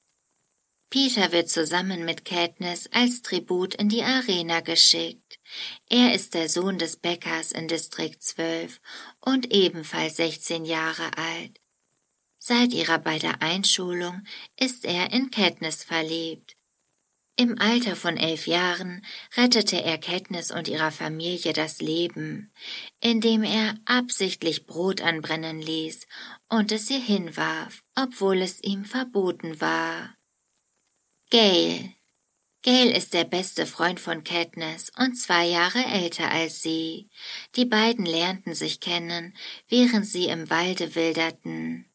Peter 0.92 1.32
wird 1.32 1.50
zusammen 1.50 2.06
mit 2.06 2.24
Katniss 2.24 2.88
als 2.92 3.24
Tribut 3.24 3.76
in 3.76 3.90
die 3.90 4.04
Arena 4.04 4.60
geschickt. 4.60 5.40
Er 5.90 6.14
ist 6.14 6.36
der 6.36 6.50
Sohn 6.50 6.78
des 6.78 6.98
Bäckers 6.98 7.52
in 7.52 7.68
Distrikt 7.68 8.22
12 8.24 8.80
und 9.20 9.52
ebenfalls 9.52 10.18
16 10.18 10.66
Jahre 10.66 11.16
alt. 11.18 11.60
Seit 12.38 12.74
ihrer 12.74 13.00
beider 13.00 13.42
Einschulung 13.42 14.24
ist 14.60 14.86
er 14.86 15.12
in 15.12 15.30
Katniss 15.30 15.84
verliebt. 15.84 16.59
Im 17.36 17.58
Alter 17.60 17.96
von 17.96 18.18
elf 18.18 18.48
Jahren 18.48 19.06
rettete 19.38 19.82
er 19.82 19.98
Katniss 19.98 20.52
und 20.52 20.68
ihrer 20.68 20.92
Familie 20.92 21.54
das 21.54 21.80
Leben, 21.80 22.52
indem 23.00 23.44
er 23.44 23.76
absichtlich 23.86 24.66
Brot 24.66 25.02
anbrennen 25.02 25.62
ließ 25.62 26.06
und 26.50 26.72
es 26.72 26.90
ihr 26.90 27.00
hinwarf, 27.00 27.82
obwohl 27.96 28.42
es 28.42 28.62
ihm 28.62 28.84
verboten 28.84 29.62
war. 29.62 30.16
Gail 31.30 31.94
Gail 32.62 32.92
ist 32.92 33.14
der 33.14 33.24
beste 33.24 33.66
Freund 33.66 34.02
von 34.02 34.26
Katniss 34.26 34.92
und 34.98 35.16
zwei 35.16 35.46
Jahre 35.46 35.86
älter 35.86 36.30
als 36.30 36.62
sie. 36.62 37.10
Die 37.56 37.64
beiden 37.64 38.06
lernten 38.06 38.54
sich 38.54 38.82
kennen, 38.82 39.34
während 39.70 40.06
sie 40.06 40.26
im 40.26 40.50
Walde 40.50 40.94
wilderten. 40.94 41.89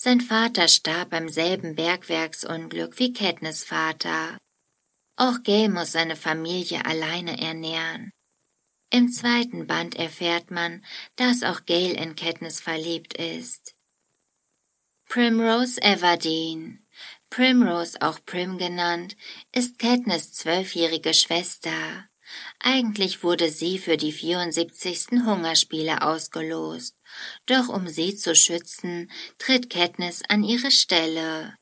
Sein 0.00 0.20
Vater 0.20 0.68
starb 0.68 1.10
beim 1.10 1.28
selben 1.28 1.74
Bergwerksunglück 1.74 2.98
wie 3.00 3.12
Katniss 3.12 3.64
Vater. 3.64 4.38
Auch 5.16 5.42
Gay 5.42 5.68
muss 5.68 5.90
seine 5.90 6.14
Familie 6.14 6.84
alleine 6.86 7.40
ernähren. 7.40 8.12
Im 8.90 9.10
zweiten 9.10 9.66
Band 9.66 9.96
erfährt 9.96 10.52
man, 10.52 10.84
dass 11.16 11.42
auch 11.42 11.66
Gail 11.66 11.94
in 11.96 12.14
Katniss 12.14 12.60
verliebt 12.60 13.14
ist. 13.14 13.74
Primrose 15.08 15.82
Everdeen 15.82 16.86
Primrose, 17.28 18.00
auch 18.00 18.24
Prim 18.24 18.56
genannt, 18.56 19.16
ist 19.52 19.78
Katniss 19.78 20.32
zwölfjährige 20.32 21.12
Schwester. 21.12 22.08
Eigentlich 22.60 23.22
wurde 23.22 23.50
sie 23.50 23.78
für 23.78 23.96
die 23.96 24.12
74. 24.12 25.24
Hungerspiele 25.24 26.02
ausgelost, 26.02 26.96
doch 27.46 27.68
um 27.68 27.88
sie 27.88 28.16
zu 28.16 28.34
schützen, 28.34 29.10
tritt 29.38 29.70
Katniss 29.70 30.22
an 30.28 30.44
ihre 30.44 30.70
Stelle. 30.70 31.54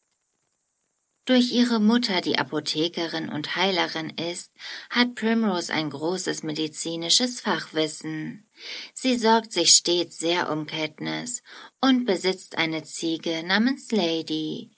Durch 1.27 1.51
ihre 1.51 1.81
Mutter, 1.81 2.21
die 2.21 2.39
Apothekerin 2.39 3.29
und 3.29 3.57
Heilerin 3.57 4.11
ist, 4.11 4.53
hat 4.91 5.17
Primrose 5.17 5.73
ein 5.73 5.91
großes 5.91 6.45
medizinisches 6.45 7.41
Fachwissen. 7.41 8.49
Sie 8.95 9.19
sorgt 9.19 9.53
sich 9.53 9.71
stets 9.71 10.21
sehr 10.21 10.49
um 10.49 10.67
Katniss 10.67 11.43
und 11.81 12.05
besitzt 12.05 12.57
eine 12.57 12.85
Ziege 12.85 13.43
namens 13.43 13.91
Lady, 13.91 14.71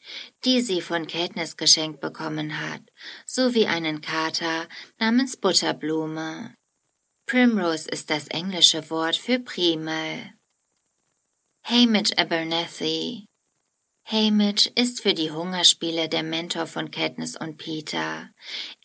die 0.47 0.63
sie 0.63 0.81
von 0.81 1.07
Katniss 1.07 1.59
geschenkt 1.59 2.01
bekommen 2.01 2.59
hat, 2.59 2.81
sowie 3.27 3.67
einen 3.67 4.01
Kater 4.01 4.67
namens 4.99 5.37
Butterblume. 5.37 6.55
Primrose 7.27 7.91
ist 7.91 8.09
das 8.09 8.27
englische 8.29 8.89
Wort 8.89 9.17
für 9.17 9.39
Primel. 9.39 10.33
Hamish 11.71 12.13
Abernathy 12.17 13.27
Hamish 14.03 14.71
ist 14.75 15.03
für 15.03 15.13
die 15.13 15.33
Hungerspiele 15.33 16.09
der 16.09 16.23
Mentor 16.23 16.67
von 16.67 16.91
Katniss 16.91 17.37
und 17.37 17.59
Peter. 17.59 18.31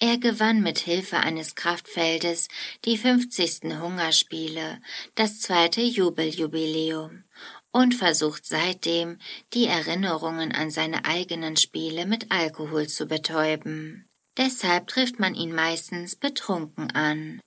Er 0.01 0.17
gewann 0.17 0.61
mit 0.61 0.79
Hilfe 0.79 1.15
eines 1.15 1.55
Kraftfeldes 1.55 2.49
die 2.83 2.97
50. 2.97 3.79
Hungerspiele, 3.79 4.81
das 5.15 5.39
zweite 5.39 5.79
Jubeljubiläum, 5.79 7.23
und 7.71 7.95
versucht 7.95 8.45
seitdem, 8.45 9.17
die 9.53 9.67
Erinnerungen 9.67 10.51
an 10.51 10.69
seine 10.69 11.05
eigenen 11.05 11.55
Spiele 11.55 12.05
mit 12.05 12.33
Alkohol 12.33 12.89
zu 12.89 13.05
betäuben. 13.05 14.09
Deshalb 14.35 14.87
trifft 14.87 15.21
man 15.21 15.35
ihn 15.35 15.55
meistens 15.55 16.17
betrunken 16.17 16.91
an. 16.91 17.39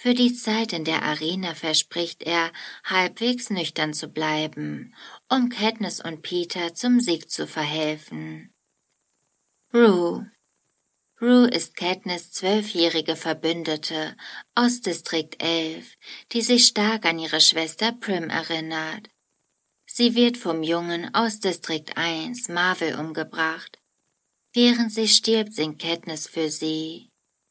Für 0.00 0.14
die 0.14 0.32
Zeit 0.32 0.72
in 0.72 0.84
der 0.84 1.02
Arena 1.02 1.56
verspricht 1.56 2.22
er, 2.22 2.52
halbwegs 2.84 3.50
nüchtern 3.50 3.92
zu 3.92 4.06
bleiben, 4.06 4.94
um 5.28 5.48
Katniss 5.48 6.00
und 6.00 6.22
Peter 6.22 6.72
zum 6.72 7.00
Sieg 7.00 7.28
zu 7.28 7.48
verhelfen. 7.48 8.54
Rue 9.74 10.30
Rue 11.20 11.48
ist 11.48 11.74
Katniss 11.74 12.30
zwölfjährige 12.30 13.16
Verbündete 13.16 14.16
aus 14.54 14.82
Distrikt 14.82 15.42
11, 15.42 15.96
die 16.30 16.42
sich 16.42 16.68
stark 16.68 17.04
an 17.04 17.18
ihre 17.18 17.40
Schwester 17.40 17.90
Prim 17.90 18.30
erinnert. 18.30 19.08
Sie 19.84 20.14
wird 20.14 20.36
vom 20.36 20.62
Jungen 20.62 21.12
aus 21.12 21.40
Distrikt 21.40 21.96
1, 21.96 22.48
Marvel, 22.50 22.94
umgebracht. 22.94 23.80
Während 24.52 24.92
sie 24.92 25.08
stirbt, 25.08 25.54
singt 25.54 25.82
Katniss 25.82 26.28
für 26.28 26.50
sie. 26.50 27.07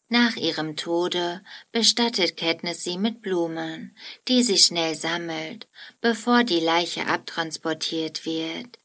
Nach 0.10 0.38
ihrem 0.38 0.78
Tode 0.78 1.44
bestattet 1.74 2.38
Katniss 2.38 2.84
sie 2.84 2.98
mit 2.98 3.22
Blumen, 3.22 3.96
die 4.30 4.42
sie 4.42 4.58
schnell 4.58 4.96
sammelt, 4.96 5.68
bevor 6.00 6.46
die 6.46 6.62
Leiche 6.62 7.08
abtransportiert 7.08 8.26
wird. 8.26 8.80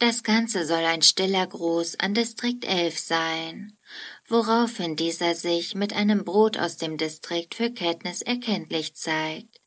Das 0.00 0.22
Ganze 0.24 0.64
soll 0.64 0.84
ein 0.84 1.02
stiller 1.02 1.46
Gruß 1.46 2.00
an 2.00 2.14
Distrikt 2.14 2.64
11 2.64 2.98
sein, 2.98 3.78
woraufhin 4.26 4.96
dieser 4.96 5.34
sich 5.34 5.74
mit 5.74 5.92
einem 5.92 6.24
Brot 6.24 6.58
aus 6.58 6.78
dem 6.78 6.96
Distrikt 6.96 7.54
für 7.54 7.70
Katniss 7.70 8.22
erkenntlich 8.22 8.94
zeigt. 8.94 9.60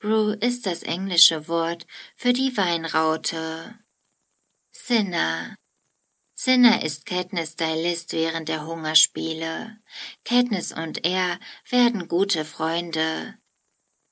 Brew 0.00 0.32
ist 0.40 0.66
das 0.66 0.82
englische 0.82 1.46
Wort 1.46 1.86
für 2.16 2.32
die 2.32 2.56
Weinraute. 2.56 3.78
Sinner 4.72 5.56
Cinna 6.44 6.82
ist 6.82 7.06
Katniss 7.06 7.52
Stylist 7.52 8.12
während 8.12 8.50
der 8.50 8.66
Hungerspiele. 8.66 9.78
Katniss 10.26 10.72
und 10.72 11.06
er 11.06 11.40
werden 11.70 12.06
gute 12.06 12.44
Freunde. 12.44 13.38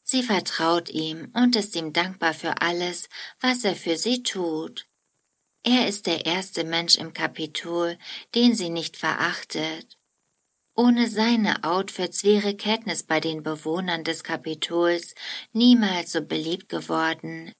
Sie 0.03 0.23
vertraut 0.23 0.89
ihm 0.89 1.31
und 1.35 1.57
ist 1.57 1.77
ihm 1.77 1.93
dankbar 1.93 2.33
für 2.33 2.63
alles, 2.63 3.11
was 3.43 3.65
er 3.65 3.77
für 3.77 3.99
sie 3.99 4.23
tut. 4.23 4.87
Er 5.63 5.87
ist 5.87 6.07
der 6.07 6.25
erste 6.25 6.65
Mensch 6.65 6.97
im 6.97 7.13
Kapitol, 7.13 7.99
den 8.35 8.55
sie 8.55 8.71
nicht 8.71 8.97
verachtet. 8.97 9.99
Ohne 10.75 11.09
seine 11.09 11.65
Outfits 11.65 12.25
wäre 12.25 12.57
Katniss 12.57 13.03
bei 13.03 13.21
den 13.21 13.43
Bewohnern 13.43 14.05
des 14.05 14.25
Kapitols 14.25 15.15
niemals 15.53 16.13
so 16.13 16.23
beliebt 16.23 16.71
geworden. 16.71 17.53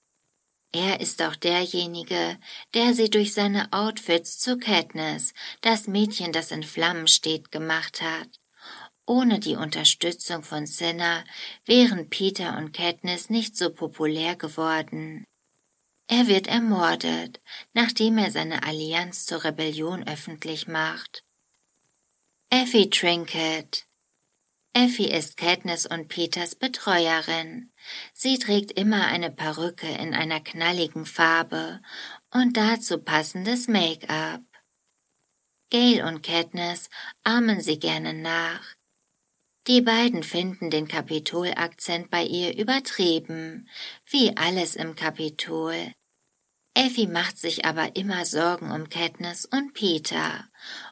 Er 0.75 1.01
ist 1.01 1.21
auch 1.21 1.35
derjenige, 1.35 2.39
der 2.73 2.95
sie 2.95 3.11
durch 3.11 3.33
seine 3.33 3.71
Outfits 3.71 4.39
zu 4.39 4.57
Katniss, 4.57 5.35
das 5.61 5.85
Mädchen, 5.85 6.31
das 6.31 6.49
in 6.49 6.63
Flammen 6.63 7.07
steht, 7.07 7.51
gemacht 7.51 8.01
hat. 8.01 8.27
Ohne 9.05 9.39
die 9.39 9.55
Unterstützung 9.55 10.41
von 10.43 10.65
Cinna 10.65 11.23
wären 11.65 12.09
Peter 12.09 12.57
und 12.57 12.73
Katniss 12.73 13.29
nicht 13.29 13.55
so 13.55 13.69
populär 13.69 14.35
geworden. 14.35 15.25
Er 16.07 16.27
wird 16.27 16.47
ermordet, 16.47 17.39
nachdem 17.73 18.17
er 18.17 18.31
seine 18.31 18.63
Allianz 18.63 19.27
zur 19.27 19.43
Rebellion 19.43 20.07
öffentlich 20.07 20.67
macht. 20.67 21.23
Effie 22.49 22.89
Trinket 22.89 23.85
Effie 24.75 25.11
ist 25.11 25.37
Katniss 25.37 25.85
und 25.85 26.07
Peters 26.07 26.55
Betreuerin. 26.55 27.71
Sie 28.15 28.39
trägt 28.39 28.71
immer 28.71 29.05
eine 29.05 29.29
Perücke 29.29 29.87
in 29.87 30.15
einer 30.15 30.39
knalligen 30.39 31.05
Farbe 31.05 31.79
und 32.31 32.57
dazu 32.57 32.97
passendes 32.97 33.67
Make-up. 33.67 34.41
Gail 35.69 36.03
und 36.03 36.23
Katniss 36.23 36.89
ahmen 37.23 37.61
sie 37.61 37.77
gerne 37.77 38.15
nach. 38.15 38.63
Die 39.67 39.81
beiden 39.81 40.23
finden 40.23 40.71
den 40.71 40.87
Kapitolakzent 40.87 42.09
bei 42.09 42.23
ihr 42.23 42.57
übertrieben, 42.57 43.69
wie 44.07 44.35
alles 44.35 44.75
im 44.75 44.95
Kapitol. 44.95 45.93
Effie 46.73 47.07
macht 47.07 47.37
sich 47.37 47.63
aber 47.63 47.95
immer 47.95 48.25
Sorgen 48.25 48.71
um 48.71 48.89
Katniss 48.89 49.45
und 49.45 49.75
Peter, 49.75 50.47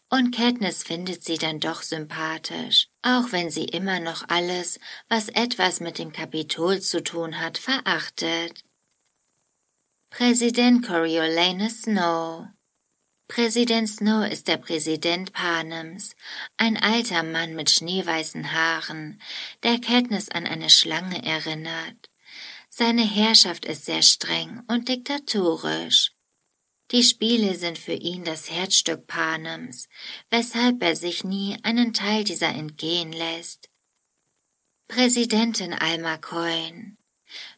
und 0.10 0.36
Katniss 0.36 0.84
findet 0.84 1.24
sie 1.24 1.40
dann 1.40 1.60
doch 1.60 1.82
sympathisch, 1.82 2.91
auch 3.01 3.31
wenn 3.31 3.50
sie 3.50 3.65
immer 3.65 4.00
noch 4.00 4.29
alles, 4.29 4.79
was 5.10 5.29
etwas 5.29 5.79
mit 5.79 5.98
dem 5.98 6.12
Kapitol 6.12 6.81
zu 6.81 7.03
tun 7.03 7.39
hat, 7.39 7.58
verachtet. 7.58 8.63
Präsident 10.10 10.86
Coriolanus 10.86 11.84
Snow 11.84 12.48
Präsident 13.27 13.88
Snow 13.88 14.29
ist 14.29 14.50
der 14.50 14.58
Präsident 14.58 15.31
Panems, 15.31 16.17
ein 16.58 16.75
alter 16.75 17.24
Mann 17.24 17.55
mit 17.55 17.70
schneeweißen 17.70 18.51
Haaren, 18.51 19.22
der 19.63 19.79
Katniss 19.79 20.27
an 20.27 20.46
eine 20.46 20.70
Schlange 20.70 21.24
erinnert. 21.25 22.10
Seine 22.70 23.03
Herrschaft 23.03 23.63
ist 23.65 23.86
sehr 23.86 24.01
streng 24.01 24.63
und 24.67 24.89
diktatorisch. 24.89 26.12
Die 26.92 27.04
Spiele 27.04 27.56
sind 27.56 27.78
für 27.78 27.94
ihn 27.94 28.26
das 28.26 28.52
Herzstück 28.52 29.08
Panems, 29.08 29.88
weshalb 30.30 30.84
er 30.84 30.98
sich 30.98 31.24
nie 31.24 31.58
einen 31.64 31.94
Teil 31.94 32.26
dieser 32.26 32.50
entgehen 32.50 33.14
lässt. 33.14 33.70
Präsidentin 34.90 35.74
Alma 35.74 36.18
Coyne 36.18 36.98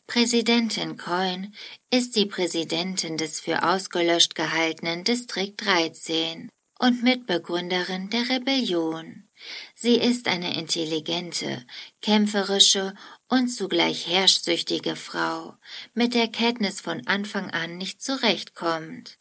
Präsidentin 0.06 0.98
Coyne 0.98 1.52
ist 1.90 2.16
die 2.16 2.28
Präsidentin 2.28 3.18
des 3.18 3.40
für 3.40 3.64
ausgelöscht 3.64 4.36
gehaltenen 4.36 5.04
Distrikt 5.04 5.66
13 5.66 6.50
und 6.78 7.02
Mitbegründerin 7.02 8.12
der 8.12 8.30
Rebellion. 8.30 9.28
Sie 9.74 9.96
ist 9.96 10.28
eine 10.28 10.56
intelligente, 10.56 11.66
kämpferische 12.02 12.94
und 13.30 13.48
zugleich 13.48 14.08
herrschsüchtige 14.08 14.96
Frau, 14.96 15.56
mit 15.96 16.14
der 16.14 16.28
Katniss 16.28 16.82
von 16.82 17.08
Anfang 17.08 17.50
an 17.50 17.78
nicht 17.78 18.00
zurechtkommt. 18.00 19.18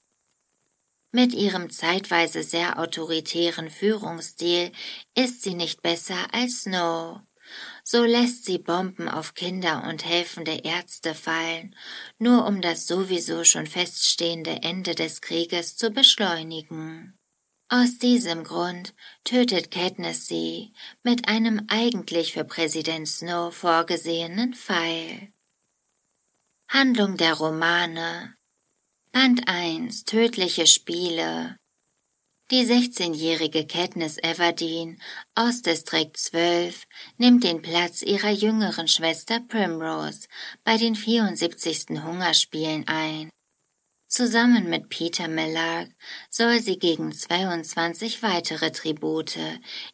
Mit 1.14 1.34
ihrem 1.34 1.68
zeitweise 1.68 2.42
sehr 2.42 2.78
autoritären 2.78 3.68
Führungsstil 3.68 4.72
ist 5.14 5.42
sie 5.42 5.54
nicht 5.54 5.82
besser 5.82 6.32
als 6.32 6.62
Snow. 6.62 7.20
So 7.84 8.02
lässt 8.04 8.46
sie 8.46 8.56
Bomben 8.58 9.10
auf 9.10 9.34
Kinder 9.34 9.84
und 9.86 10.06
helfende 10.06 10.60
Ärzte 10.64 11.14
fallen, 11.14 11.76
nur 12.18 12.46
um 12.46 12.62
das 12.62 12.86
sowieso 12.86 13.44
schon 13.44 13.66
feststehende 13.66 14.62
Ende 14.62 14.94
des 14.94 15.20
Krieges 15.20 15.76
zu 15.76 15.90
beschleunigen. 15.90 17.18
Aus 17.68 17.98
diesem 17.98 18.42
Grund 18.44 18.94
tötet 19.24 19.70
Katniss 19.70 20.26
sie 20.26 20.72
mit 21.02 21.28
einem 21.28 21.66
eigentlich 21.68 22.32
für 22.32 22.44
Präsident 22.44 23.08
Snow 23.08 23.54
vorgesehenen 23.54 24.54
Pfeil. 24.54 25.32
Handlung 26.68 27.18
der 27.18 27.34
Romane 27.34 28.34
Band 29.12 29.46
1 29.46 30.04
Tödliche 30.04 30.66
Spiele 30.66 31.56
die 32.50 32.64
16-jährige 32.64 33.66
Katniss 33.66 34.16
Everdeen 34.16 35.00
aus 35.34 35.60
Distrikt 35.60 36.16
12 36.16 36.84
nimmt 37.18 37.44
den 37.44 37.60
Platz 37.60 38.00
ihrer 38.02 38.30
jüngeren 38.30 38.88
Schwester 38.88 39.40
Primrose 39.40 40.28
bei 40.64 40.78
den 40.78 40.94
74. 40.94 42.02
Hungerspielen 42.02 42.88
ein. 42.88 43.28
Zusammen 44.08 44.70
mit 44.70 44.88
Peter 44.88 45.28
Millark 45.28 45.90
soll 46.30 46.60
sie 46.60 46.78
gegen 46.78 47.12
22 47.12 48.22
weitere 48.22 48.70
Tribute 48.70 49.38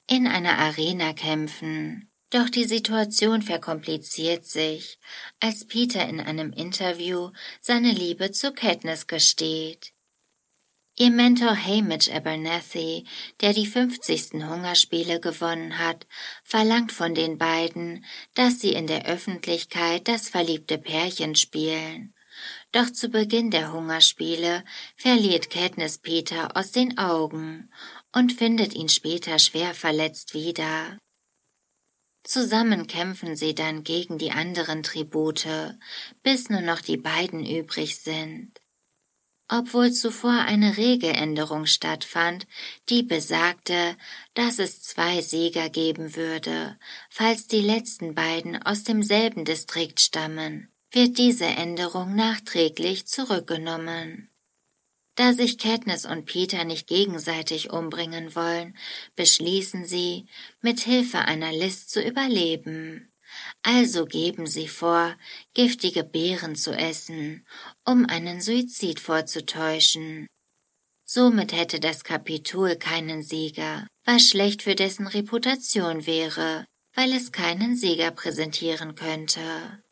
in 0.08 0.28
einer 0.28 0.58
Arena 0.58 1.12
kämpfen. 1.12 2.07
Doch 2.30 2.50
die 2.50 2.64
Situation 2.64 3.40
verkompliziert 3.40 4.44
sich, 4.44 4.98
als 5.40 5.66
Peter 5.66 6.06
in 6.06 6.20
einem 6.20 6.52
Interview 6.52 7.30
seine 7.60 7.90
Liebe 7.90 8.32
zu 8.32 8.52
Katniss 8.52 9.06
gesteht. 9.06 9.92
Ihr 11.00 11.10
Mentor 11.10 11.56
Hamish 11.56 12.10
Abernathy, 12.10 13.06
der 13.40 13.54
die 13.54 13.66
50. 13.66 14.44
Hungerspiele 14.44 15.20
gewonnen 15.20 15.78
hat, 15.78 16.06
verlangt 16.42 16.92
von 16.92 17.14
den 17.14 17.38
beiden, 17.38 18.04
dass 18.34 18.60
sie 18.60 18.72
in 18.72 18.88
der 18.88 19.06
Öffentlichkeit 19.06 20.08
das 20.08 20.28
verliebte 20.28 20.76
Pärchen 20.76 21.36
spielen. 21.36 22.14
Doch 22.72 22.90
zu 22.90 23.08
Beginn 23.08 23.50
der 23.50 23.72
Hungerspiele 23.72 24.64
verliert 24.96 25.50
Katniss 25.50 25.98
Peter 25.98 26.56
aus 26.56 26.72
den 26.72 26.98
Augen 26.98 27.70
und 28.12 28.32
findet 28.32 28.74
ihn 28.74 28.88
später 28.88 29.38
schwer 29.38 29.74
verletzt 29.74 30.34
wieder. 30.34 30.98
Zusammen 32.28 32.86
kämpfen 32.86 33.36
sie 33.36 33.54
dann 33.54 33.84
gegen 33.84 34.18
die 34.18 34.32
anderen 34.32 34.82
Tribute, 34.82 35.48
bis 36.22 36.50
nur 36.50 36.60
noch 36.60 36.80
die 36.80 36.98
beiden 36.98 37.44
übrig 37.46 37.96
sind 38.00 38.60
obwohl 39.48 39.90
zuvor 39.92 40.42
eine 40.46 40.76
Regeländerung 40.76 41.64
stattfand, 41.64 42.46
die 42.90 43.02
besagte, 43.02 43.96
dass 44.34 44.58
es 44.58 44.82
zwei 44.82 45.22
Sieger 45.22 45.70
geben 45.70 46.14
würde, 46.16 46.78
falls 47.08 47.46
die 47.46 47.62
letzten 47.62 48.14
beiden 48.14 48.62
aus 48.62 48.84
demselben 48.84 49.46
Distrikt 49.46 50.00
stammen, 50.00 50.70
wird 50.92 51.16
diese 51.16 51.46
Änderung 51.46 52.14
nachträglich 52.14 53.06
zurückgenommen. 53.06 54.30
Da 55.18 55.32
sich 55.32 55.58
Katniss 55.58 56.06
und 56.06 56.26
Peter 56.26 56.62
nicht 56.62 56.86
gegenseitig 56.86 57.70
umbringen 57.70 58.36
wollen, 58.36 58.78
beschließen 59.16 59.84
sie, 59.84 60.26
mit 60.60 60.78
Hilfe 60.78 61.18
einer 61.18 61.50
List 61.50 61.90
zu 61.90 62.00
überleben. 62.00 63.10
Also 63.64 64.04
geben 64.04 64.46
sie 64.46 64.68
vor, 64.68 65.16
giftige 65.54 66.04
Beeren 66.04 66.54
zu 66.54 66.70
essen, 66.70 67.44
um 67.84 68.06
einen 68.06 68.40
Suizid 68.40 69.00
vorzutäuschen. 69.00 70.28
Somit 71.04 71.52
hätte 71.52 71.80
das 71.80 72.04
Kapitol 72.04 72.76
keinen 72.76 73.24
Sieger, 73.24 73.88
was 74.04 74.28
schlecht 74.28 74.62
für 74.62 74.76
dessen 74.76 75.08
Reputation 75.08 76.06
wäre, 76.06 76.64
weil 76.94 77.12
es 77.12 77.32
keinen 77.32 77.74
Sieger 77.74 78.12
präsentieren 78.12 78.94
könnte. 78.94 79.82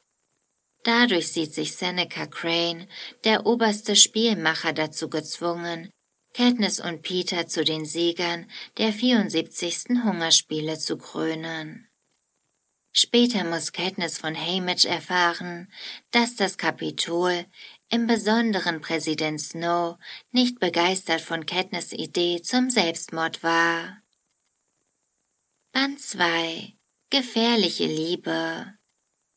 Dadurch 0.86 1.32
sieht 1.32 1.52
sich 1.52 1.74
Seneca 1.74 2.26
Crane, 2.26 2.86
der 3.24 3.44
oberste 3.44 3.96
Spielmacher, 3.96 4.72
dazu 4.72 5.10
gezwungen, 5.10 5.90
Katniss 6.32 6.78
und 6.78 7.02
Peter 7.02 7.48
zu 7.48 7.64
den 7.64 7.84
Siegern 7.84 8.48
der 8.78 8.92
74. 8.92 10.04
Hungerspiele 10.04 10.78
zu 10.78 10.96
krönen. 10.96 11.88
Später 12.92 13.42
muss 13.42 13.72
Katniss 13.72 14.18
von 14.18 14.36
Haymitch 14.36 14.84
erfahren, 14.84 15.72
dass 16.12 16.36
das 16.36 16.56
Kapitol, 16.56 17.46
im 17.90 18.06
Besonderen 18.06 18.80
Präsident 18.80 19.40
Snow, 19.40 19.98
nicht 20.30 20.60
begeistert 20.60 21.20
von 21.20 21.46
Katniss 21.46 21.92
Idee 21.92 22.42
zum 22.42 22.70
Selbstmord 22.70 23.42
war. 23.42 24.02
Band 25.72 25.98
2 25.98 26.74
Gefährliche 27.10 27.86
Liebe 27.86 28.75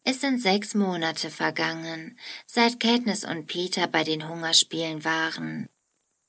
Es 0.03 0.21
sind 0.21 0.41
sechs 0.41 0.73
Monate 0.75 1.29
vergangen, 1.29 2.17
seit 2.45 2.79
Katniss 2.79 3.23
und 3.23 3.47
Peter 3.47 3.87
bei 3.87 4.03
den 4.03 4.27
Hungerspielen 4.27 5.03
waren. 5.03 5.69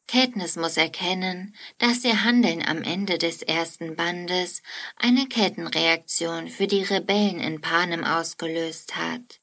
Katniss 0.06 0.56
muss 0.56 0.76
erkennen, 0.76 1.54
dass 1.78 2.04
ihr 2.04 2.24
Handeln 2.24 2.66
am 2.66 2.82
Ende 2.82 3.16
des 3.16 3.42
ersten 3.42 3.94
Bandes 3.94 4.60
eine 4.96 5.28
Kettenreaktion 5.28 6.48
für 6.48 6.66
die 6.66 6.82
Rebellen 6.82 7.38
in 7.38 7.60
Panem 7.60 8.02
ausgelöst 8.02 8.96
hat. 8.96 9.40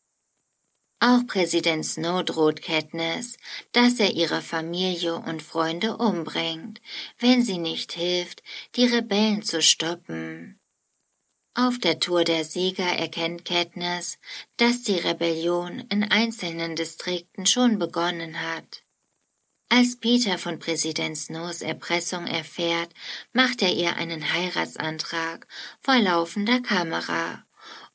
Auch 0.99 1.25
Präsident 1.25 1.85
Snow 1.85 2.23
droht 2.23 2.61
Katniss, 2.61 3.37
dass 3.71 3.99
er 3.99 4.13
ihre 4.13 4.41
Familie 4.41 5.15
und 5.15 5.41
Freunde 5.41 5.95
umbringt, 5.95 6.81
wenn 7.19 7.43
sie 7.43 7.59
nicht 7.59 7.93
hilft, 7.93 8.43
die 8.75 8.87
Rebellen 8.87 9.43
zu 9.43 9.61
stoppen. 9.61 10.56
Auf 11.59 11.79
der 11.79 11.99
Tour 11.99 12.23
der 12.23 12.45
Sieger 12.45 12.85
erkennt 12.85 13.43
Katniss, 13.43 14.19
dass 14.57 14.83
die 14.83 14.99
Rebellion 14.99 15.79
in 15.89 16.03
einzelnen 16.03 16.75
Distrikten 16.75 17.47
schon 17.47 17.79
begonnen 17.79 18.43
hat. 18.43 18.83
Als 19.67 19.99
Peter 19.99 20.37
von 20.37 20.59
Präsident 20.59 21.17
Snows 21.17 21.63
Erpressung 21.63 22.27
erfährt, 22.27 22.93
macht 23.33 23.63
er 23.63 23.73
ihr 23.73 23.95
einen 23.95 24.31
Heiratsantrag 24.31 25.47
vor 25.81 25.97
laufender 25.97 26.61
Kamera, 26.61 27.43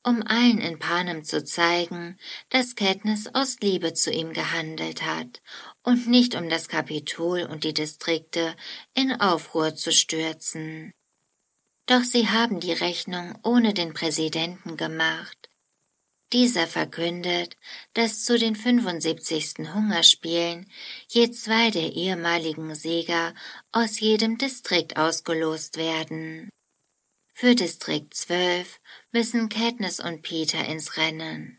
um 0.02 0.24
allen 0.26 0.60
in 0.60 0.80
Panem 0.80 1.22
zu 1.22 1.44
zeigen, 1.44 2.18
dass 2.48 2.74
Katniss 2.74 3.32
aus 3.32 3.58
Liebe 3.60 3.94
zu 3.94 4.10
ihm 4.10 4.32
gehandelt 4.32 5.02
hat 5.02 5.40
und 5.84 6.08
nicht 6.08 6.34
um 6.34 6.48
das 6.48 6.66
Kapitol 6.66 7.42
und 7.44 7.62
die 7.62 7.74
Distrikte 7.74 8.56
in 8.92 9.12
Aufruhr 9.20 9.76
zu 9.76 9.92
stürzen. 9.92 10.92
Doch 11.86 12.04
sie 12.04 12.28
haben 12.28 12.60
die 12.60 12.72
Rechnung 12.72 13.38
ohne 13.42 13.74
den 13.74 13.92
Präsidenten 13.92 14.76
gemacht. 14.76 15.48
Dieser 16.32 16.66
verkündet, 16.66 17.58
dass 17.92 18.24
zu 18.24 18.38
den 18.38 18.56
75. 18.56 19.74
Hungerspielen 19.74 20.70
je 21.08 21.30
zwei 21.30 21.70
der 21.70 21.92
ehemaligen 21.92 22.74
Sieger 22.74 23.34
aus 23.70 24.00
jedem 24.00 24.38
Distrikt 24.38 24.96
ausgelost 24.96 25.76
werden. 25.76 26.48
Für 27.34 27.54
Distrikt 27.54 28.14
12 28.14 28.80
müssen 29.10 29.48
Katniss 29.50 30.00
und 30.00 30.22
Peter 30.22 30.64
ins 30.64 30.96
Rennen. 30.96 31.58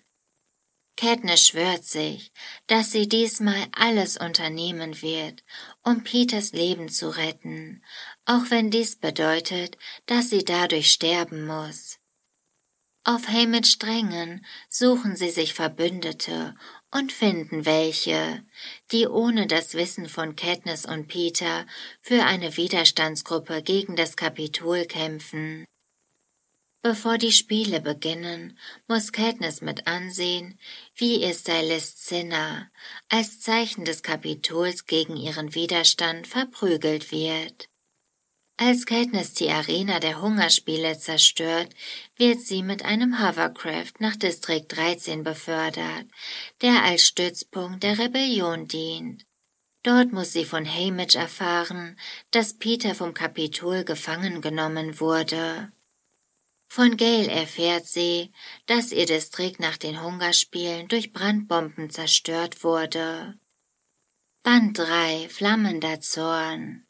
Katniss 0.95 1.47
schwört 1.47 1.83
sich, 1.83 2.31
dass 2.67 2.91
sie 2.91 3.07
diesmal 3.07 3.67
alles 3.73 4.17
unternehmen 4.17 5.01
wird, 5.01 5.43
um 5.83 6.03
Peters 6.03 6.51
Leben 6.51 6.89
zu 6.89 7.09
retten, 7.09 7.83
auch 8.25 8.49
wenn 8.49 8.71
dies 8.71 8.95
bedeutet, 8.95 9.77
dass 10.05 10.29
sie 10.29 10.45
dadurch 10.45 10.91
sterben 10.91 11.45
muss. 11.45 11.99
Auf 13.05 13.27
Haymitch 13.27 13.79
drängen 13.79 14.45
suchen 14.69 15.17
sie 15.17 15.29
sich 15.29 15.53
Verbündete 15.53 16.55
und 16.89 17.11
finden 17.11 17.65
welche, 17.65 18.45
die 18.91 19.07
ohne 19.07 19.45
das 19.45 19.73
Wissen 19.73 20.07
von 20.07 20.37
Katniss 20.37 20.85
und 20.85 21.07
Peter 21.07 21.65
für 22.01 22.23
eine 22.23 22.55
Widerstandsgruppe 22.55 23.61
gegen 23.61 23.97
das 23.97 24.15
Kapitol 24.15 24.85
kämpfen. 24.85 25.65
Bevor 26.81 27.17
die 27.17 27.31
Spiele 27.31 27.81
beginnen, 27.81 28.57
muss 28.87 29.11
Katniss 29.11 29.61
mit 29.61 29.87
ansehen, 29.87 30.59
wie 30.95 31.23
ihr 31.23 31.33
Stylist 31.33 32.05
Cinna 32.05 32.69
als 33.09 33.39
Zeichen 33.41 33.83
des 33.85 34.03
Kapitols 34.03 34.85
gegen 34.85 35.17
ihren 35.17 35.55
Widerstand 35.55 36.27
verprügelt 36.27 37.11
wird. 37.11 37.69
Als 38.57 38.85
Katniss 38.85 39.33
die 39.33 39.49
Arena 39.49 39.99
der 39.99 40.21
Hungerspiele 40.21 40.97
zerstört, 40.99 41.73
wird 42.17 42.39
sie 42.39 42.61
mit 42.61 42.85
einem 42.85 43.19
Hovercraft 43.19 43.93
nach 43.99 44.15
Distrikt 44.15 44.75
13 44.77 45.23
befördert, 45.23 46.05
der 46.61 46.83
als 46.83 47.07
Stützpunkt 47.07 47.81
der 47.81 47.97
Rebellion 47.97 48.67
dient. 48.67 49.25
Dort 49.81 50.13
muss 50.13 50.33
sie 50.33 50.45
von 50.45 50.65
Haymitch 50.65 51.15
erfahren, 51.15 51.97
dass 52.29 52.57
Peter 52.57 52.93
vom 52.93 53.13
Kapitol 53.15 53.83
gefangen 53.83 54.41
genommen 54.41 54.99
wurde. 54.99 55.71
Von 56.67 56.95
Gail 56.95 57.29
erfährt 57.29 57.87
sie, 57.87 58.31
dass 58.67 58.91
ihr 58.91 59.07
Distrikt 59.07 59.59
nach 59.59 59.77
den 59.77 60.01
Hungerspielen 60.01 60.87
durch 60.87 61.11
Brandbomben 61.11 61.89
zerstört 61.89 62.63
wurde. 62.63 63.37
Band 64.43 64.77
3 64.77 65.27
Flammender 65.29 65.99
Zorn 66.01 66.85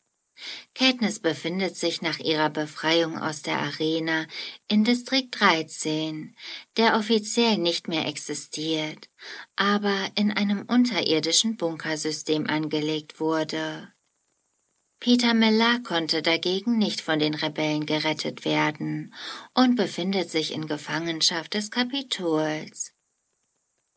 Katniss 0.74 1.20
befindet 1.20 1.78
sich 1.78 2.02
nach 2.02 2.20
ihrer 2.20 2.50
Befreiung 2.50 3.18
aus 3.18 3.42
der 3.42 3.60
Arena 3.60 4.26
in 4.68 4.84
Distrikt 4.84 5.40
13, 5.40 6.36
der 6.78 6.98
offiziell 6.98 7.58
nicht 7.58 7.88
mehr 7.88 8.08
existiert, 8.08 9.10
aber 9.56 9.96
in 10.16 10.32
einem 10.32 10.64
unterirdischen 10.68 11.58
Bunkersystem 11.58 12.48
angelegt 12.48 13.20
wurde. 13.20 13.94
Peter 15.00 15.34
Miller 15.34 15.82
konnte 15.84 16.22
dagegen 16.22 16.78
nicht 16.78 17.02
von 17.02 17.20
den 17.20 17.34
Rebellen 17.34 17.86
gerettet 17.86 18.46
werden 18.46 19.14
und 19.54 19.76
befindet 19.76 20.32
sich 20.32 20.54
in 20.54 20.66
Gefangenschaft 20.66 21.56
des 21.56 21.72
Kapitols. 21.72 22.93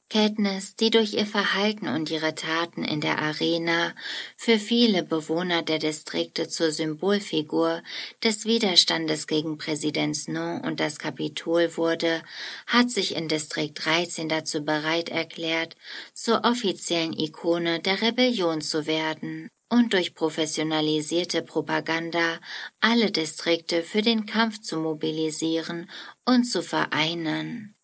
Katniss, 0.08 0.76
die 0.76 0.90
durch 0.90 1.14
ihr 1.14 1.26
Verhalten 1.26 1.88
und 1.88 2.10
ihre 2.10 2.34
Taten 2.34 2.84
in 2.84 3.00
der 3.00 3.18
Arena 3.20 3.92
für 4.36 4.58
viele 4.58 5.02
Bewohner 5.02 5.62
der 5.62 5.80
Distrikte 5.80 6.48
zur 6.48 6.70
Symbolfigur 6.70 7.82
des 8.22 8.44
Widerstandes 8.44 9.26
gegen 9.26 9.58
Präsident 9.58 10.16
Snow 10.16 10.62
und 10.64 10.78
das 10.78 10.98
Kapitol 10.98 11.76
wurde, 11.76 12.22
hat 12.66 12.90
sich 12.90 13.16
in 13.16 13.28
Distrikt 13.28 13.84
13 13.84 14.28
dazu 14.28 14.64
bereit 14.64 15.08
erklärt, 15.08 15.76
zur 16.14 16.44
offiziellen 16.44 17.12
Ikone 17.12 17.80
der 17.80 18.00
Rebellion 18.00 18.60
zu 18.60 18.86
werden 18.86 19.50
und 19.68 19.92
durch 19.92 20.14
professionalisierte 20.14 21.42
Propaganda 21.42 22.38
alle 22.80 23.10
Distrikte 23.10 23.82
für 23.82 24.02
den 24.02 24.26
Kampf 24.26 24.60
zu 24.60 24.78
mobilisieren 24.78 25.90
und 26.24 26.44
zu 26.44 26.62
vereinen. 26.62 27.75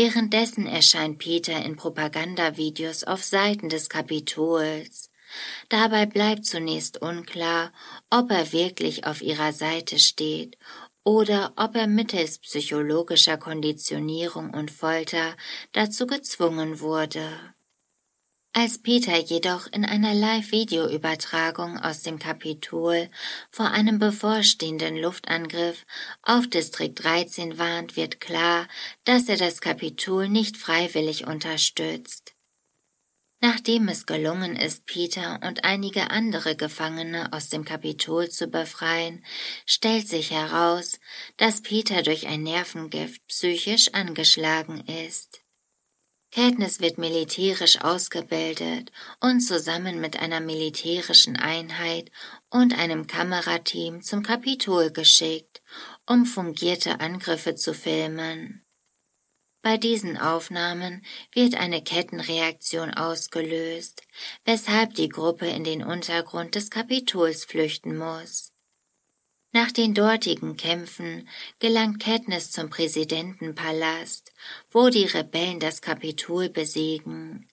Währenddessen 0.00 0.66
erscheint 0.66 1.18
Peter 1.18 1.60
in 1.64 1.74
Propagandavideos 1.74 3.02
auf 3.02 3.24
Seiten 3.24 3.68
des 3.68 3.88
Kapitols. 3.88 5.10
Dabei 5.70 6.06
bleibt 6.06 6.46
zunächst 6.46 7.02
unklar, 7.02 7.72
ob 8.08 8.30
er 8.30 8.52
wirklich 8.52 9.06
auf 9.06 9.22
ihrer 9.22 9.52
Seite 9.52 9.98
steht 9.98 10.56
oder 11.02 11.52
ob 11.56 11.74
er 11.74 11.88
mittels 11.88 12.38
psychologischer 12.38 13.38
Konditionierung 13.38 14.54
und 14.54 14.70
Folter 14.70 15.36
dazu 15.72 16.06
gezwungen 16.06 16.78
wurde. 16.78 17.28
Als 18.52 18.78
Peter 18.82 19.16
jedoch 19.16 19.66
in 19.68 19.84
einer 19.84 20.14
Live-Video-Übertragung 20.14 21.78
aus 21.78 22.02
dem 22.02 22.18
Kapitol 22.18 23.08
vor 23.50 23.70
einem 23.70 23.98
bevorstehenden 23.98 24.96
Luftangriff 24.96 25.84
auf 26.22 26.48
Distrikt 26.48 27.04
13 27.04 27.58
warnt, 27.58 27.96
wird 27.96 28.20
klar, 28.20 28.66
dass 29.04 29.28
er 29.28 29.36
das 29.36 29.60
Kapitol 29.60 30.28
nicht 30.28 30.56
freiwillig 30.56 31.26
unterstützt. 31.26 32.34
Nachdem 33.40 33.86
es 33.86 34.06
gelungen 34.06 34.56
ist, 34.56 34.86
Peter 34.86 35.38
und 35.44 35.62
einige 35.62 36.10
andere 36.10 36.56
Gefangene 36.56 37.32
aus 37.32 37.50
dem 37.50 37.64
Kapitol 37.64 38.28
zu 38.30 38.48
befreien, 38.48 39.24
stellt 39.64 40.08
sich 40.08 40.32
heraus, 40.32 40.98
dass 41.36 41.62
Peter 41.62 42.02
durch 42.02 42.26
ein 42.26 42.42
Nervengift 42.42 43.24
psychisch 43.28 43.94
angeschlagen 43.94 44.80
ist. 45.06 45.42
Katniss 46.30 46.80
wird 46.80 46.98
militärisch 46.98 47.80
ausgebildet 47.80 48.92
und 49.20 49.40
zusammen 49.40 50.00
mit 50.00 50.20
einer 50.20 50.40
militärischen 50.40 51.36
Einheit 51.36 52.10
und 52.50 52.78
einem 52.78 53.06
Kamerateam 53.06 54.02
zum 54.02 54.22
Kapitol 54.22 54.90
geschickt, 54.90 55.62
um 56.06 56.26
fungierte 56.26 57.00
Angriffe 57.00 57.54
zu 57.54 57.72
filmen. 57.72 58.62
Bei 59.62 59.76
diesen 59.76 60.16
Aufnahmen 60.16 61.04
wird 61.32 61.56
eine 61.56 61.82
Kettenreaktion 61.82 62.94
ausgelöst, 62.94 64.02
weshalb 64.44 64.94
die 64.94 65.08
Gruppe 65.08 65.46
in 65.46 65.64
den 65.64 65.82
Untergrund 65.82 66.54
des 66.54 66.70
Kapitols 66.70 67.44
flüchten 67.44 67.96
muss. 67.96 68.52
Nach 69.52 69.72
den 69.72 69.94
dortigen 69.94 70.56
Kämpfen 70.56 71.26
gelangt 71.58 72.00
Katniss 72.02 72.50
zum 72.50 72.68
Präsidentenpalast, 72.68 74.32
wo 74.70 74.90
die 74.90 75.06
Rebellen 75.06 75.58
das 75.58 75.80
Kapitol 75.80 76.50
besiegen. 76.50 77.48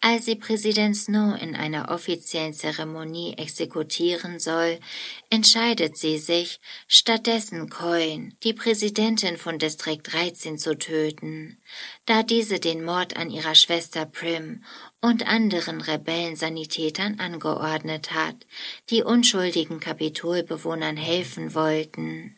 Als 0.00 0.26
sie 0.26 0.36
Präsident 0.36 0.96
Snow 0.96 1.40
in 1.40 1.56
einer 1.56 1.90
offiziellen 1.90 2.54
Zeremonie 2.54 3.34
exekutieren 3.36 4.38
soll, 4.38 4.78
entscheidet 5.28 5.96
sie 5.96 6.18
sich, 6.18 6.60
stattdessen 6.86 7.68
Coin, 7.68 8.34
die 8.44 8.52
Präsidentin 8.52 9.36
von 9.36 9.58
Distrikt 9.58 10.12
13, 10.12 10.58
zu 10.58 10.78
töten, 10.78 11.58
da 12.06 12.22
diese 12.22 12.60
den 12.60 12.84
Mord 12.84 13.16
an 13.16 13.30
ihrer 13.30 13.54
Schwester 13.54 14.06
Prim 14.06 14.62
und 15.00 15.26
anderen 15.26 15.80
Rebellensanitätern 15.80 17.18
angeordnet 17.18 18.12
hat, 18.12 18.46
die 18.90 19.02
unschuldigen 19.02 19.80
Kapitolbewohnern 19.80 20.96
helfen 20.96 21.54
wollten. 21.54 22.37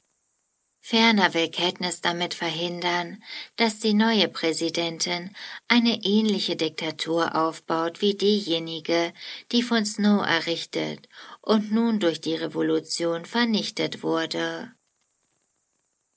Ferner 0.82 1.34
will 1.34 1.50
Katniss 1.50 2.00
damit 2.00 2.34
verhindern, 2.34 3.22
dass 3.56 3.78
die 3.78 3.94
neue 3.94 4.28
Präsidentin 4.28 5.30
eine 5.68 6.02
ähnliche 6.02 6.56
Diktatur 6.56 7.36
aufbaut 7.36 8.00
wie 8.00 8.14
diejenige, 8.14 9.12
die 9.52 9.62
von 9.62 9.84
Snow 9.84 10.26
errichtet 10.26 11.08
und 11.42 11.70
nun 11.70 12.00
durch 12.00 12.20
die 12.20 12.34
Revolution 12.34 13.26
vernichtet 13.26 14.02
wurde. 14.02 14.72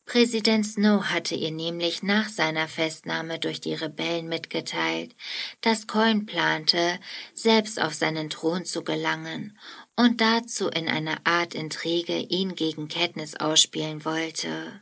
Präsident 0.06 0.65
Snow 0.65 1.02
hatte 1.06 1.34
ihr 1.34 1.52
nämlich 1.52 2.04
nach 2.04 2.28
seiner 2.28 2.67
Festnahme 2.67 3.39
durch 3.39 3.62
die 3.62 3.73
Rebellen 3.73 4.28
mitgeteilt, 4.28 5.15
dass 5.62 5.88
Coin 5.88 6.26
plante, 6.26 6.99
selbst 7.34 7.82
auf 7.82 7.93
seinen 7.93 8.30
Thron 8.30 8.65
zu 8.65 8.84
gelangen 8.84 9.58
und 9.96 10.22
dazu 10.22 10.70
in 10.70 10.88
einer 10.88 11.18
Art 11.26 11.54
Intrige 11.54 12.18
ihn 12.18 12.56
gegen 12.56 12.88
Katniss 12.88 13.36
ausspielen 13.36 14.06
wollte. 14.06 14.82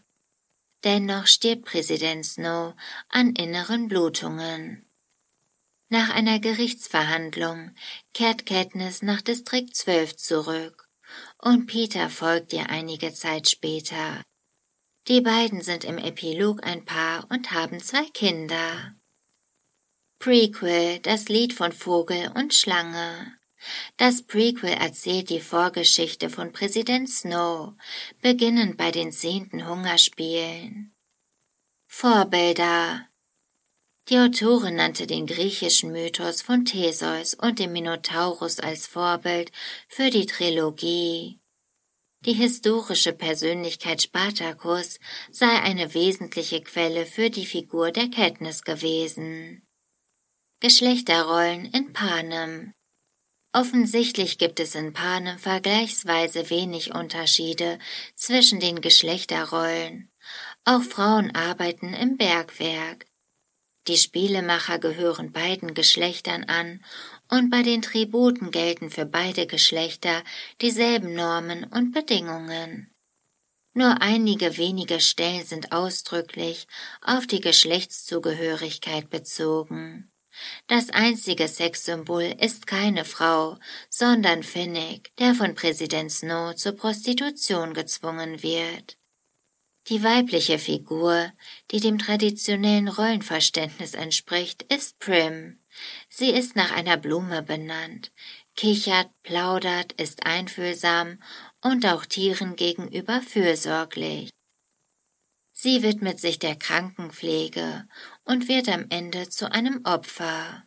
Dennoch 0.84 1.28
stirbt 1.28 1.66
Präsident 1.66 2.26
Snow 2.26 2.74
an 3.10 3.36
inneren 3.36 3.88
Blutungen. 3.88 4.86
Nach 5.90 6.10
einer 6.10 6.40
Gerichtsverhandlung 6.40 7.72
kehrt 8.14 8.46
Katniss 8.46 9.02
nach 9.02 9.22
Distrikt 9.22 9.76
12 9.76 10.16
zurück 10.16 10.88
und 11.38 11.68
Peter 11.68 12.10
folgt 12.10 12.54
ihr 12.54 12.70
einige 12.70 13.14
Zeit 13.14 13.50
später. 13.50 14.24
Die 15.08 15.22
beiden 15.22 15.62
sind 15.62 15.84
im 15.84 15.98
Epilog 15.98 16.66
ein 16.66 16.86
Paar 16.86 17.26
und 17.30 17.52
haben 17.52 17.82
zwei 17.82 18.06
Kinder. 18.14 18.96
Prequel, 20.20 21.00
das 21.00 21.28
Lied 21.28 21.54
von 21.54 21.72
Vogel 21.72 22.32
und 22.36 22.54
Schlange. 22.54 23.36
Das 23.98 24.24
Prequel 24.24 24.72
erzählt 24.72 25.30
die 25.30 25.40
Vorgeschichte 25.40 26.30
von 26.30 26.52
Präsident 26.52 27.10
Snow, 27.10 27.74
beginnend 28.22 28.78
bei 28.78 28.92
den 28.92 29.12
zehnten 29.12 29.68
Hungerspielen. 29.68 30.94
Vorbilder 31.88 33.08
Die 34.10 34.18
Autorin 34.18 34.76
nannte 34.76 35.06
den 35.06 35.28
griechischen 35.28 35.92
Mythos 35.92 36.42
von 36.42 36.66
Theseus 36.66 37.34
und 37.36 37.60
dem 37.60 37.74
Minotaurus 37.74 38.60
als 38.60 38.88
Vorbild 38.88 39.52
für 39.88 40.10
die 40.10 40.26
Trilogie. 40.26 41.40
Die 42.26 42.34
historische 42.34 43.14
Persönlichkeit 43.14 44.02
Spartacus 44.02 45.00
sei 45.32 45.62
eine 45.62 45.94
wesentliche 45.94 46.62
Quelle 46.62 47.06
für 47.06 47.30
die 47.30 47.46
Figur 47.46 47.92
der 47.92 48.10
Katniss 48.10 48.64
gewesen. 48.64 49.64
Geschlechterrollen 50.60 51.66
in 51.66 51.94
Panem 51.94 52.74
Offensichtlich 53.54 54.38
gibt 54.38 54.62
es 54.62 54.76
in 54.76 54.94
Panem 54.94 55.38
vergleichsweise 55.38 56.50
wenig 56.50 56.96
Unterschiede 56.96 57.80
zwischen 58.16 58.62
den 58.62 58.80
Geschlechterrollen. 58.80 60.10
Auch 60.64 60.84
Frauen 60.84 61.36
arbeiten 61.36 61.94
im 61.94 62.16
Bergwerk. 62.16 63.08
Die 63.88 63.98
Spielemacher 63.98 64.80
gehören 64.80 65.32
beiden 65.32 65.74
Geschlechtern 65.74 66.46
an 66.46 66.84
und 67.30 67.50
bei 67.50 67.64
den 67.64 67.82
Tributen 67.82 68.52
gelten 68.52 68.90
für 68.90 69.06
beide 69.06 69.48
Geschlechter 69.48 70.24
dieselben 70.62 71.14
Normen 71.14 71.64
und 71.66 71.92
Bedingungen. 71.92 72.94
Nur 73.74 74.02
einige 74.02 74.58
wenige 74.58 75.00
Stellen 75.00 75.46
sind 75.46 75.72
ausdrücklich 75.72 76.68
auf 77.02 77.26
die 77.26 77.42
Geschlechtszugehörigkeit 77.42 79.10
bezogen. 79.10 80.11
Das 80.68 80.90
einzige 80.90 81.48
Sexsymbol 81.48 82.36
ist 82.40 82.68
keine 82.68 83.06
Frau, 83.06 83.58
sondern 83.90 84.44
Finnick, 84.44 85.16
der 85.18 85.36
von 85.36 85.56
Präsident 85.56 86.12
Snow 86.12 86.56
zur 86.56 86.74
Prostitution 86.74 87.74
gezwungen 87.74 88.42
wird. 88.42 88.98
Die 89.88 90.04
weibliche 90.04 90.60
Figur, 90.60 91.32
die 91.72 91.80
dem 91.80 91.98
traditionellen 91.98 92.88
Rollenverständnis 92.88 93.96
entspricht, 93.96 94.64
ist 94.64 95.00
Prim. 95.00 95.60
Sie 96.08 96.30
ist 96.30 96.56
nach 96.56 96.72
einer 96.72 96.98
Blume 96.98 97.42
benannt, 97.42 98.12
kichert, 98.56 99.10
plaudert, 99.24 99.94
ist 99.94 100.26
einfühlsam 100.26 101.20
und 101.62 101.86
auch 101.86 102.06
Tieren 102.06 102.56
gegenüber 102.56 103.22
fürsorglich. 103.22 104.30
Sie 105.64 105.84
widmet 105.84 106.20
sich 106.20 106.40
der 106.40 106.56
Krankenpflege 106.56 107.88
und 108.26 108.48
wird 108.48 108.68
am 108.68 108.88
Ende 108.90 109.30
zu 109.30 109.52
einem 109.52 109.82
Opfer. 109.84 110.64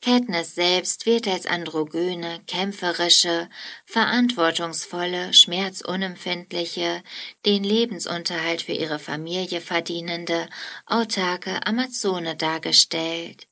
Katniss 0.00 0.54
selbst 0.54 1.04
wird 1.04 1.26
als 1.26 1.46
androgyne, 1.46 2.40
kämpferische, 2.46 3.48
verantwortungsvolle, 3.86 5.32
schmerzunempfindliche, 5.34 7.02
den 7.44 7.64
Lebensunterhalt 7.64 8.62
für 8.62 8.74
ihre 8.74 9.00
Familie 9.00 9.60
verdienende, 9.60 10.48
autarke 10.86 11.66
Amazone 11.66 12.36
dargestellt. 12.36 13.48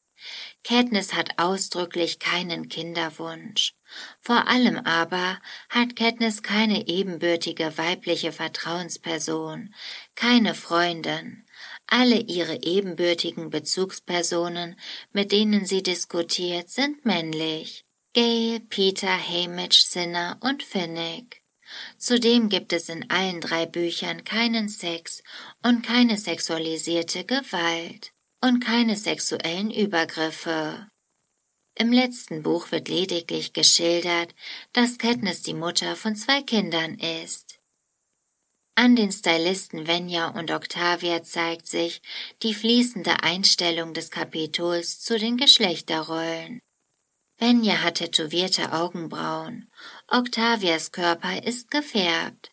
Katniss 0.62 1.12
hat 1.12 1.40
ausdrücklich 1.40 2.20
keinen 2.20 2.68
Kinderwunsch. 2.68 3.74
Vor 4.20 4.48
allem 4.48 4.78
aber 4.78 5.38
hat 5.68 5.96
Katniss 5.96 6.42
keine 6.42 6.86
ebenbürtige 6.88 7.76
weibliche 7.76 8.32
Vertrauensperson, 8.32 9.74
keine 10.14 10.54
Freundin, 10.54 11.44
alle 11.86 12.20
ihre 12.20 12.62
ebenbürtigen 12.62 13.50
Bezugspersonen, 13.50 14.76
mit 15.12 15.32
denen 15.32 15.66
sie 15.66 15.82
diskutiert, 15.82 16.70
sind 16.70 17.04
männlich. 17.04 17.84
Gail, 18.14 18.60
Peter, 18.60 19.16
Hamish, 19.18 19.84
Sinner 19.84 20.38
und 20.40 20.62
Finnick. 20.62 21.42
Zudem 21.96 22.48
gibt 22.48 22.72
es 22.72 22.88
in 22.88 23.10
allen 23.10 23.40
drei 23.40 23.66
Büchern 23.66 24.24
keinen 24.24 24.68
Sex 24.68 25.22
und 25.62 25.82
keine 25.84 26.18
sexualisierte 26.18 27.24
Gewalt 27.24 28.12
und 28.42 28.60
keine 28.60 28.96
sexuellen 28.96 29.70
Übergriffe. 29.70 30.88
Im 31.74 31.92
letzten 31.92 32.42
Buch 32.42 32.70
wird 32.70 32.88
lediglich 32.88 33.52
geschildert, 33.52 34.34
dass 34.72 34.98
Katniss 34.98 35.42
die 35.42 35.54
Mutter 35.54 35.96
von 35.96 36.14
zwei 36.16 36.42
Kindern 36.42 36.98
ist. 36.98 37.58
An 38.74 38.96
den 38.96 39.12
Stylisten 39.12 39.86
Venya 39.86 40.28
und 40.28 40.50
Octavia 40.50 41.22
zeigt 41.22 41.66
sich 41.66 42.00
die 42.42 42.54
fließende 42.54 43.22
Einstellung 43.22 43.92
des 43.92 44.10
Kapitols 44.10 45.00
zu 45.00 45.18
den 45.18 45.36
Geschlechterrollen. 45.36 46.60
Venya 47.38 47.82
hat 47.82 47.96
tätowierte 47.96 48.72
Augenbrauen, 48.72 49.70
Octavias 50.08 50.92
Körper 50.92 51.42
ist 51.42 51.70
gefärbt. 51.70 52.50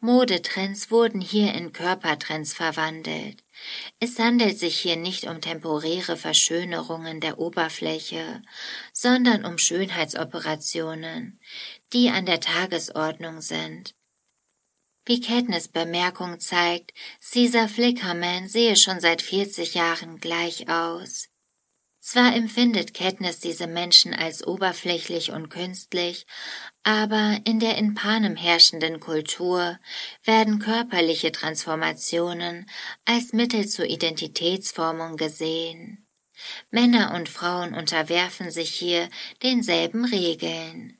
Modetrends 0.00 0.90
wurden 0.90 1.20
hier 1.20 1.54
in 1.54 1.72
Körpertrends 1.72 2.54
verwandelt. 2.54 3.44
Es 4.00 4.18
handelt 4.18 4.58
sich 4.58 4.78
hier 4.78 4.96
nicht 4.96 5.24
um 5.24 5.40
temporäre 5.40 6.16
Verschönerungen 6.16 7.20
der 7.20 7.38
Oberfläche, 7.38 8.42
sondern 8.92 9.44
um 9.44 9.58
Schönheitsoperationen, 9.58 11.40
die 11.92 12.10
an 12.10 12.26
der 12.26 12.40
Tagesordnung 12.40 13.40
sind 13.40 13.94
wie 15.04 15.20
Katniss 15.20 15.68
Bemerkung 15.68 16.38
zeigt, 16.38 16.92
Caesar 17.20 17.68
Flickerman 17.68 18.46
sehe 18.48 18.76
schon 18.76 19.00
seit 19.00 19.20
40 19.20 19.74
Jahren 19.74 20.20
gleich 20.20 20.68
aus. 20.68 21.28
Zwar 22.04 22.34
empfindet 22.34 22.94
Katniss 22.94 23.38
diese 23.38 23.68
Menschen 23.68 24.12
als 24.12 24.44
oberflächlich 24.44 25.30
und 25.30 25.50
künstlich, 25.50 26.26
aber 26.82 27.38
in 27.44 27.60
der 27.60 27.78
in 27.78 27.94
Panem 27.94 28.34
herrschenden 28.34 28.98
Kultur 28.98 29.78
werden 30.24 30.58
körperliche 30.58 31.30
Transformationen 31.30 32.68
als 33.04 33.32
Mittel 33.32 33.68
zur 33.68 33.84
Identitätsformung 33.84 35.16
gesehen. 35.16 36.04
Männer 36.72 37.14
und 37.14 37.28
Frauen 37.28 37.72
unterwerfen 37.72 38.50
sich 38.50 38.70
hier 38.70 39.08
denselben 39.44 40.04
Regeln. 40.04 40.98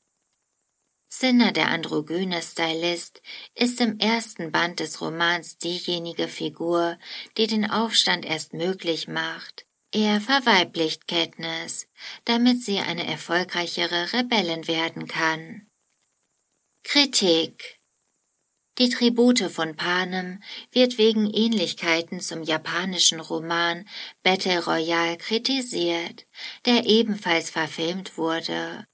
Sinner, 1.09 1.51
der 1.51 1.69
androgyne 1.69 2.41
Stylist, 2.43 3.23
ist 3.57 3.81
im 3.81 3.99
ersten 3.99 4.53
Band 4.53 4.79
des 4.79 5.01
Romans 5.01 5.59
diejenige 5.59 6.29
Figur, 6.29 6.97
die 7.37 7.49
den 7.49 7.69
Aufstand 7.69 8.25
erst 8.25 8.55
möglich 8.55 9.09
macht. 9.09 9.67
Er 9.95 10.23
verweiblicht 10.23 11.07
Katniss, 11.07 11.87
damit 12.25 12.63
sie 12.63 12.79
eine 12.79 13.07
erfolgreichere 13.07 14.11
Rebellin 14.15 14.67
werden 14.67 15.07
kann. 15.07 15.67
Kritik 16.83 17.79
Die 18.79 18.89
Tribute 18.89 19.51
von 19.51 19.77
Panem 19.77 20.43
wird 20.71 20.97
wegen 20.97 21.31
Ähnlichkeiten 21.31 22.21
zum 22.21 22.43
japanischen 22.43 23.21
Roman 23.21 23.87
Battle 24.23 24.65
Royale 24.65 25.19
kritisiert, 25.19 26.25
der 26.65 26.87
ebenfalls 26.87 27.51
verfilmt 27.51 28.17
wurde. 28.17 28.87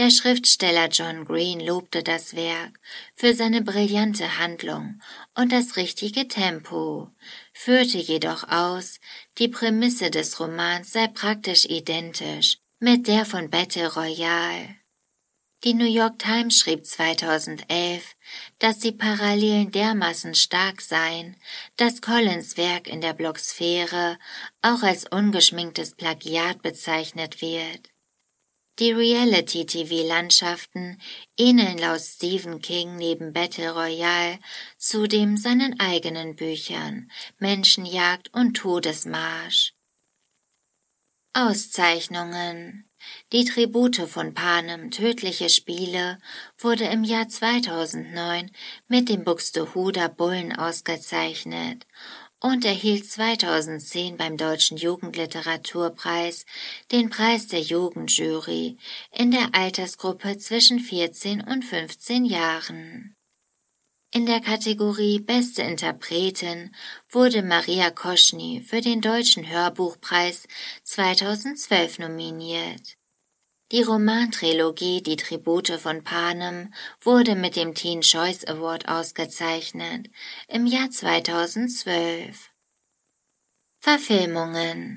Der 0.00 0.10
Schriftsteller 0.10 0.88
John 0.88 1.26
Green 1.26 1.60
lobte 1.60 2.02
das 2.02 2.34
Werk 2.34 2.80
für 3.14 3.34
seine 3.34 3.60
brillante 3.60 4.38
Handlung 4.38 4.98
und 5.34 5.52
das 5.52 5.76
richtige 5.76 6.26
Tempo, 6.26 7.10
führte 7.52 7.98
jedoch 7.98 8.48
aus, 8.48 8.98
die 9.36 9.48
Prämisse 9.48 10.10
des 10.10 10.40
Romans 10.40 10.90
sei 10.90 11.06
praktisch 11.08 11.66
identisch 11.66 12.60
mit 12.78 13.08
der 13.08 13.26
von 13.26 13.50
Battle 13.50 13.92
Royale. 13.92 14.74
Die 15.64 15.74
New 15.74 15.84
York 15.84 16.18
Times 16.18 16.60
schrieb 16.60 16.86
2011, 16.86 18.16
dass 18.58 18.78
die 18.78 18.92
Parallelen 18.92 19.70
dermaßen 19.70 20.34
stark 20.34 20.80
seien, 20.80 21.36
dass 21.76 22.00
Collins 22.00 22.56
Werk 22.56 22.88
in 22.88 23.02
der 23.02 23.12
Blogsphäre 23.12 24.18
auch 24.62 24.82
als 24.82 25.04
ungeschminktes 25.04 25.94
Plagiat 25.94 26.62
bezeichnet 26.62 27.42
wird. 27.42 27.90
Die 28.80 28.92
Reality-TV-Landschaften 28.92 30.98
ähneln 31.36 31.76
laut 31.76 32.00
Stephen 32.00 32.62
King 32.62 32.96
neben 32.96 33.34
Battle 33.34 33.72
Royale 33.72 34.38
zudem 34.78 35.36
seinen 35.36 35.78
eigenen 35.78 36.34
Büchern 36.34 37.10
Menschenjagd 37.38 38.32
und 38.32 38.54
Todesmarsch. 38.54 39.74
Auszeichnungen 41.34 42.88
Die 43.32 43.44
Tribute 43.44 44.08
von 44.08 44.32
Panem 44.32 44.90
Tödliche 44.90 45.50
Spiele 45.50 46.18
wurde 46.56 46.84
im 46.84 47.04
Jahr 47.04 47.28
2009 47.28 48.50
mit 48.88 49.10
dem 49.10 49.24
Buxtehuder 49.24 50.08
Bullen 50.08 50.56
ausgezeichnet 50.56 51.86
und 52.40 52.64
erhielt 52.64 53.08
2010 53.08 54.16
beim 54.16 54.36
Deutschen 54.36 54.76
Jugendliteraturpreis 54.76 56.46
den 56.90 57.10
Preis 57.10 57.46
der 57.46 57.60
Jugendjury 57.60 58.78
in 59.12 59.30
der 59.30 59.50
Altersgruppe 59.52 60.38
zwischen 60.38 60.80
14 60.80 61.42
und 61.42 61.64
15 61.64 62.24
Jahren. 62.24 63.14
In 64.12 64.26
der 64.26 64.40
Kategorie 64.40 65.20
Beste 65.20 65.62
Interpretin 65.62 66.74
wurde 67.10 67.42
Maria 67.42 67.90
Koschny 67.90 68.60
für 68.66 68.80
den 68.80 69.00
Deutschen 69.00 69.48
Hörbuchpreis 69.48 70.48
2012 70.82 72.00
nominiert. 72.00 72.99
Die 73.72 73.82
Romantrilogie 73.82 75.00
Die 75.00 75.14
Tribute 75.14 75.78
von 75.78 76.02
Panem 76.02 76.74
wurde 77.02 77.36
mit 77.36 77.54
dem 77.54 77.72
Teen 77.76 78.00
Choice 78.00 78.44
Award 78.48 78.88
ausgezeichnet 78.88 80.08
im 80.48 80.66
Jahr 80.66 80.90
2012. 80.90 82.50
Verfilmungen 83.78 84.96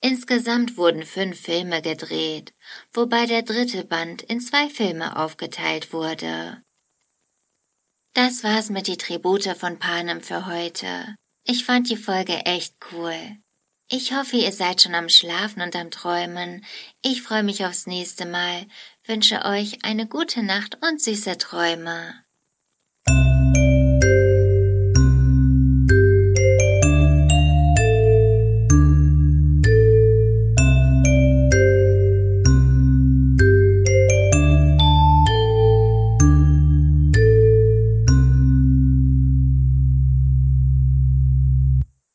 Insgesamt 0.00 0.78
wurden 0.78 1.04
fünf 1.04 1.42
Filme 1.42 1.82
gedreht, 1.82 2.54
wobei 2.94 3.26
der 3.26 3.42
dritte 3.42 3.84
Band 3.84 4.22
in 4.22 4.40
zwei 4.40 4.70
Filme 4.70 5.18
aufgeteilt 5.18 5.92
wurde. 5.92 6.62
Das 8.14 8.42
war's 8.42 8.70
mit 8.70 8.86
die 8.86 8.96
Tribute 8.96 9.54
von 9.58 9.78
Panem 9.78 10.22
für 10.22 10.46
heute. 10.46 11.16
Ich 11.44 11.66
fand 11.66 11.90
die 11.90 11.98
Folge 11.98 12.46
echt 12.46 12.74
cool. 12.92 13.36
Ich 13.92 14.14
hoffe, 14.14 14.36
ihr 14.36 14.52
seid 14.52 14.82
schon 14.82 14.94
am 14.94 15.08
Schlafen 15.08 15.62
und 15.62 15.74
am 15.74 15.90
Träumen. 15.90 16.64
Ich 17.02 17.22
freue 17.22 17.42
mich 17.42 17.66
aufs 17.66 17.88
nächste 17.88 18.24
Mal, 18.24 18.66
wünsche 19.04 19.44
euch 19.44 19.84
eine 19.84 20.06
gute 20.06 20.44
Nacht 20.44 20.78
und 20.80 21.02
süße 21.02 21.38
Träume. 21.38 22.14